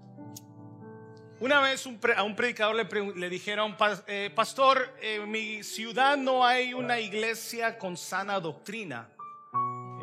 [1.41, 6.16] Una vez un a un predicador le, le dijeron, "Pa- eh, pastor, en mi ciudad
[6.16, 9.09] no hay una iglesia con sana doctrina.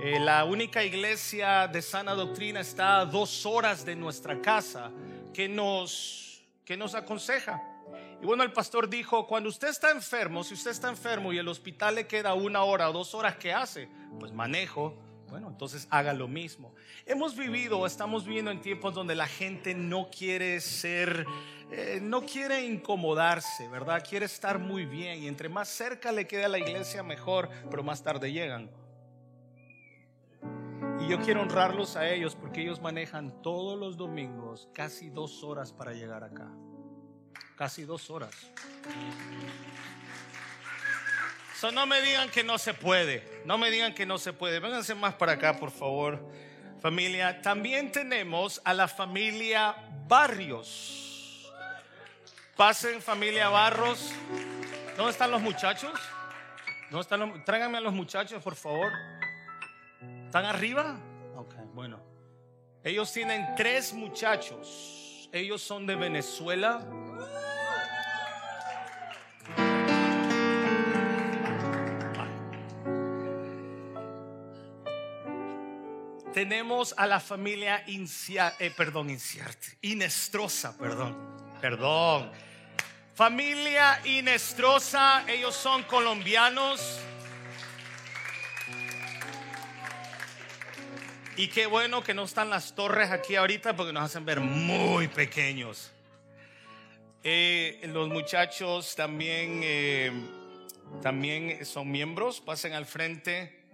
[0.05, 4.91] Eh, la única iglesia de sana doctrina está a dos horas de nuestra casa.
[5.33, 7.59] que nos, que nos aconseja?
[8.21, 11.47] Y bueno, el pastor dijo, cuando usted está enfermo, si usted está enfermo y el
[11.47, 13.89] hospital le queda una hora o dos horas, ¿qué hace?
[14.19, 14.95] Pues manejo.
[15.27, 16.75] Bueno, entonces haga lo mismo.
[17.07, 21.25] Hemos vivido, estamos viviendo en tiempos donde la gente no quiere ser,
[21.71, 24.05] eh, no quiere incomodarse, ¿verdad?
[24.07, 27.81] Quiere estar muy bien y entre más cerca le quede a la iglesia mejor, pero
[27.81, 28.69] más tarde llegan.
[31.05, 35.71] Y yo quiero honrarlos a ellos porque ellos manejan todos los domingos casi dos horas
[35.71, 36.49] para llegar acá.
[37.55, 38.31] Casi dos horas.
[41.59, 43.43] So, no me digan que no se puede.
[43.45, 44.59] No me digan que no se puede.
[44.59, 46.27] Vénganse más para acá, por favor.
[46.81, 47.39] Familia.
[47.39, 49.75] También tenemos a la familia
[50.07, 51.53] Barrios.
[52.57, 54.11] Pasen, familia Barros.
[54.97, 55.93] ¿Dónde están los muchachos?
[56.89, 58.91] ¿Dónde están tráiganme a los muchachos, por favor.
[60.35, 60.99] ¿Están arriba?
[61.37, 61.97] Ok, bueno.
[62.83, 65.29] Ellos tienen tres muchachos.
[65.31, 66.85] Ellos son de Venezuela.
[76.33, 81.15] Tenemos a la familia Incia, eh, perdón, Inciarte, Inestrosa, perdón,
[81.61, 82.29] perdón.
[83.13, 86.99] Familia Inestrosa, ellos son colombianos.
[91.37, 95.09] Y qué bueno que no están las torres aquí ahorita porque nos hacen ver muy
[95.09, 95.91] pequeños.
[97.23, 100.11] Eh, los muchachos también, eh,
[101.01, 103.65] también son miembros, pasen al frente.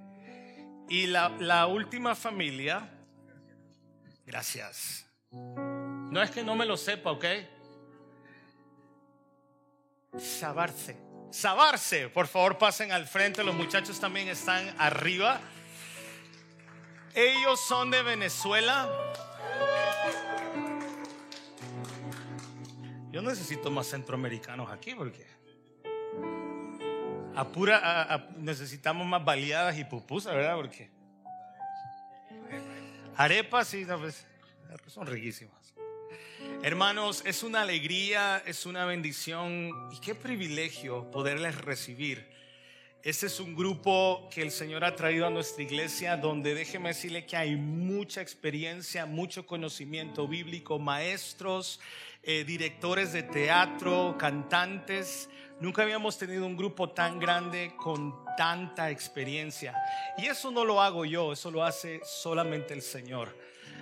[0.89, 2.89] Y la, la última familia,
[4.26, 5.05] gracias.
[5.32, 7.26] No es que no me lo sepa, ¿ok?
[10.18, 10.97] Sabarse.
[11.32, 15.39] Sabarse, por favor pasen al frente, los muchachos también están arriba.
[17.16, 18.89] Ellos son de Venezuela.
[23.12, 25.28] Yo necesito más centroamericanos aquí porque
[27.36, 30.55] a necesitamos más baleadas y pupusas, ¿verdad?
[30.55, 30.89] Porque
[33.16, 34.26] arepas pues,
[34.88, 35.74] son riquísimas.
[36.64, 42.30] Hermanos, es una alegría, es una bendición y qué privilegio poderles recibir.
[43.03, 47.25] Este es un grupo que el Señor ha traído a nuestra iglesia donde déjeme decirle
[47.25, 51.79] que hay mucha experiencia, mucho conocimiento bíblico, maestros,
[52.21, 55.31] eh, directores de teatro, cantantes.
[55.59, 59.73] Nunca habíamos tenido un grupo tan grande con tanta experiencia.
[60.19, 63.35] Y eso no lo hago yo, eso lo hace solamente el Señor.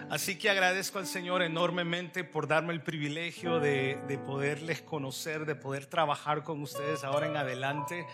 [0.09, 5.55] Así que agradezco al Señor enormemente por darme el privilegio de, de poderles conocer, de
[5.55, 8.05] poder trabajar con ustedes ahora en adelante.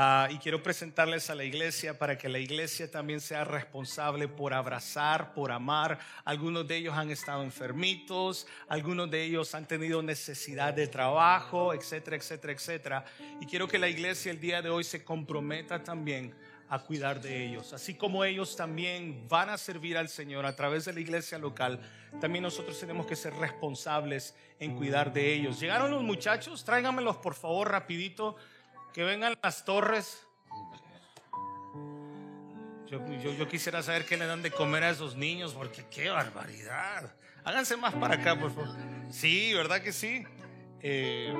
[0.00, 4.54] Ah, y quiero presentarles a la iglesia para que la iglesia también sea responsable por
[4.54, 5.98] abrazar, por amar.
[6.24, 12.16] Algunos de ellos han estado enfermitos, algunos de ellos han tenido necesidad de trabajo, etcétera,
[12.16, 13.04] etcétera, etcétera.
[13.40, 16.32] Y quiero que la iglesia el día de hoy se comprometa también
[16.68, 17.72] a cuidar de ellos.
[17.72, 21.80] Así como ellos también van a servir al Señor a través de la iglesia local,
[22.20, 25.58] también nosotros tenemos que ser responsables en cuidar de ellos.
[25.58, 26.64] ¿Llegaron los muchachos?
[26.64, 28.36] Tráiganmelos por favor rapidito
[28.92, 30.26] que vengan las torres.
[32.86, 37.12] Yo, quisiera saber qué le dan de comer a esos niños, porque qué barbaridad.
[37.44, 38.74] Háganse más para acá, por favor.
[39.10, 40.24] Sí, ¿verdad que sí?
[40.80, 41.34] Eh,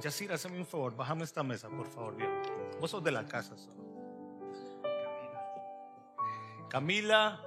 [0.00, 2.16] Yacir, hazme un favor, bájame esta mesa, por favor.
[2.16, 2.30] Bien.
[2.78, 3.54] Vos sos de la casa.
[6.68, 7.40] Camila,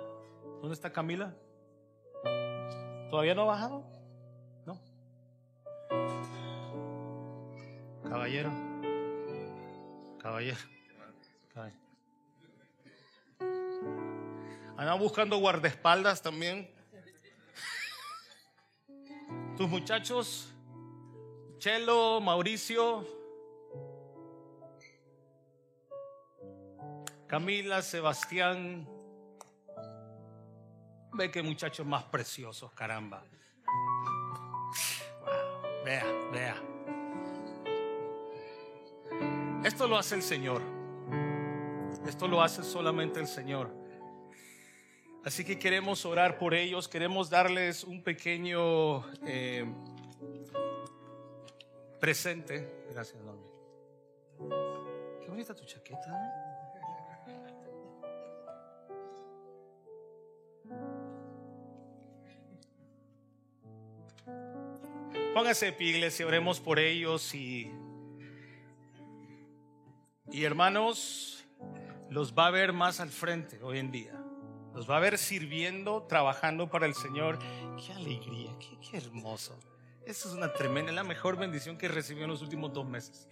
[0.60, 1.36] ¿dónde está Camila?
[3.12, 3.86] ¿Todavía no ha bajado?
[4.66, 4.82] No.
[8.10, 8.69] Caballero.
[10.30, 10.60] Caballero.
[14.78, 16.70] Andan buscando guardaespaldas también.
[19.58, 20.54] Tus muchachos,
[21.58, 23.08] Chelo, Mauricio,
[27.26, 28.88] Camila, Sebastián.
[31.14, 33.24] Ve que muchachos más preciosos, caramba.
[35.84, 36.69] vea, vea.
[39.64, 40.62] Esto lo hace el Señor.
[42.08, 43.70] Esto lo hace solamente el Señor.
[45.26, 49.66] Así que queremos orar por ellos, queremos darles un pequeño eh,
[52.00, 52.86] presente.
[52.94, 53.44] Gracias, Normi.
[55.22, 56.08] Qué bonita tu chaqueta.
[56.08, 56.50] ¿eh?
[65.34, 67.72] Póngase de pie, iglesia, oremos por ellos y
[70.32, 71.46] y hermanos,
[72.10, 74.14] los va a ver más al frente hoy en día.
[74.74, 77.40] Los va a ver sirviendo, trabajando para el Señor.
[77.86, 79.58] Qué alegría, qué, hermoso.
[80.06, 83.28] Eso es una tremenda, la mejor bendición que recibió en los últimos dos meses.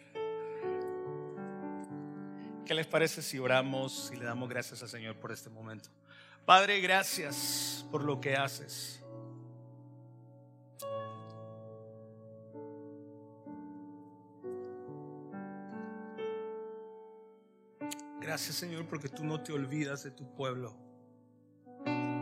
[2.65, 5.89] ¿Qué les parece si oramos y le damos gracias al Señor por este momento?
[6.45, 9.01] Padre, gracias por lo que haces.
[18.27, 20.75] Gracias Señor porque tú no te olvidas de tu pueblo,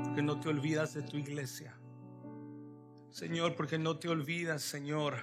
[0.04, 1.76] porque no te olvidas de tu iglesia.
[3.10, 5.16] Señor, porque no te olvidas, Señor,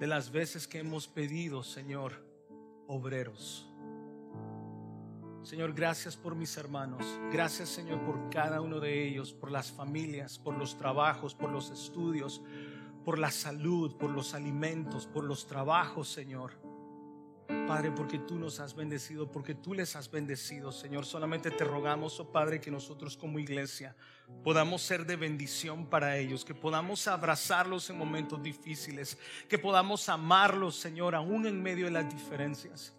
[0.00, 2.26] de las veces que hemos pedido, Señor,
[2.88, 3.70] obreros.
[5.44, 7.06] Señor, gracias por mis hermanos.
[7.30, 11.70] Gracias, Señor, por cada uno de ellos, por las familias, por los trabajos, por los
[11.70, 12.42] estudios,
[13.04, 16.69] por la salud, por los alimentos, por los trabajos, Señor.
[17.70, 21.06] Padre, porque tú nos has bendecido, porque tú les has bendecido, Señor.
[21.06, 23.94] Solamente te rogamos, oh Padre, que nosotros como iglesia
[24.42, 29.16] podamos ser de bendición para ellos, que podamos abrazarlos en momentos difíciles,
[29.48, 32.92] que podamos amarlos, Señor, aún en medio de las diferencias.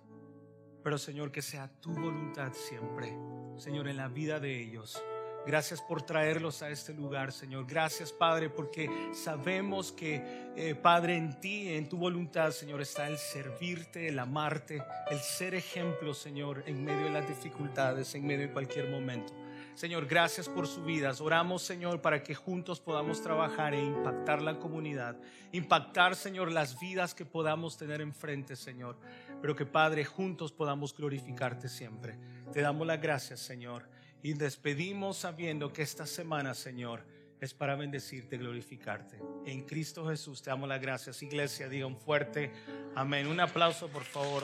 [0.82, 3.14] Pero, Señor, que sea tu voluntad siempre,
[3.58, 5.04] Señor, en la vida de ellos.
[5.46, 7.66] Gracias por traerlos a este lugar, Señor.
[7.66, 13.18] Gracias, Padre, porque sabemos que, eh, Padre, en ti, en tu voluntad, Señor, está el
[13.18, 18.54] servirte, el amarte, el ser ejemplo, Señor, en medio de las dificultades, en medio de
[18.54, 19.34] cualquier momento.
[19.74, 21.12] Señor, gracias por su vida.
[21.20, 25.18] Oramos, Señor, para que juntos podamos trabajar e impactar la comunidad.
[25.54, 28.98] Impactar, Señor, las vidas que podamos tener enfrente, Señor.
[29.42, 32.20] Pero que, Padre, juntos podamos glorificarte siempre.
[32.54, 33.90] Te damos las gracias, Señor.
[34.24, 37.04] Y despedimos sabiendo que esta semana, Señor,
[37.40, 39.20] es para bendecirte, glorificarte.
[39.46, 41.24] En Cristo Jesús te damos las gracias.
[41.24, 42.52] Iglesia, diga un fuerte
[42.96, 43.28] amén.
[43.28, 44.44] Un aplauso, por favor.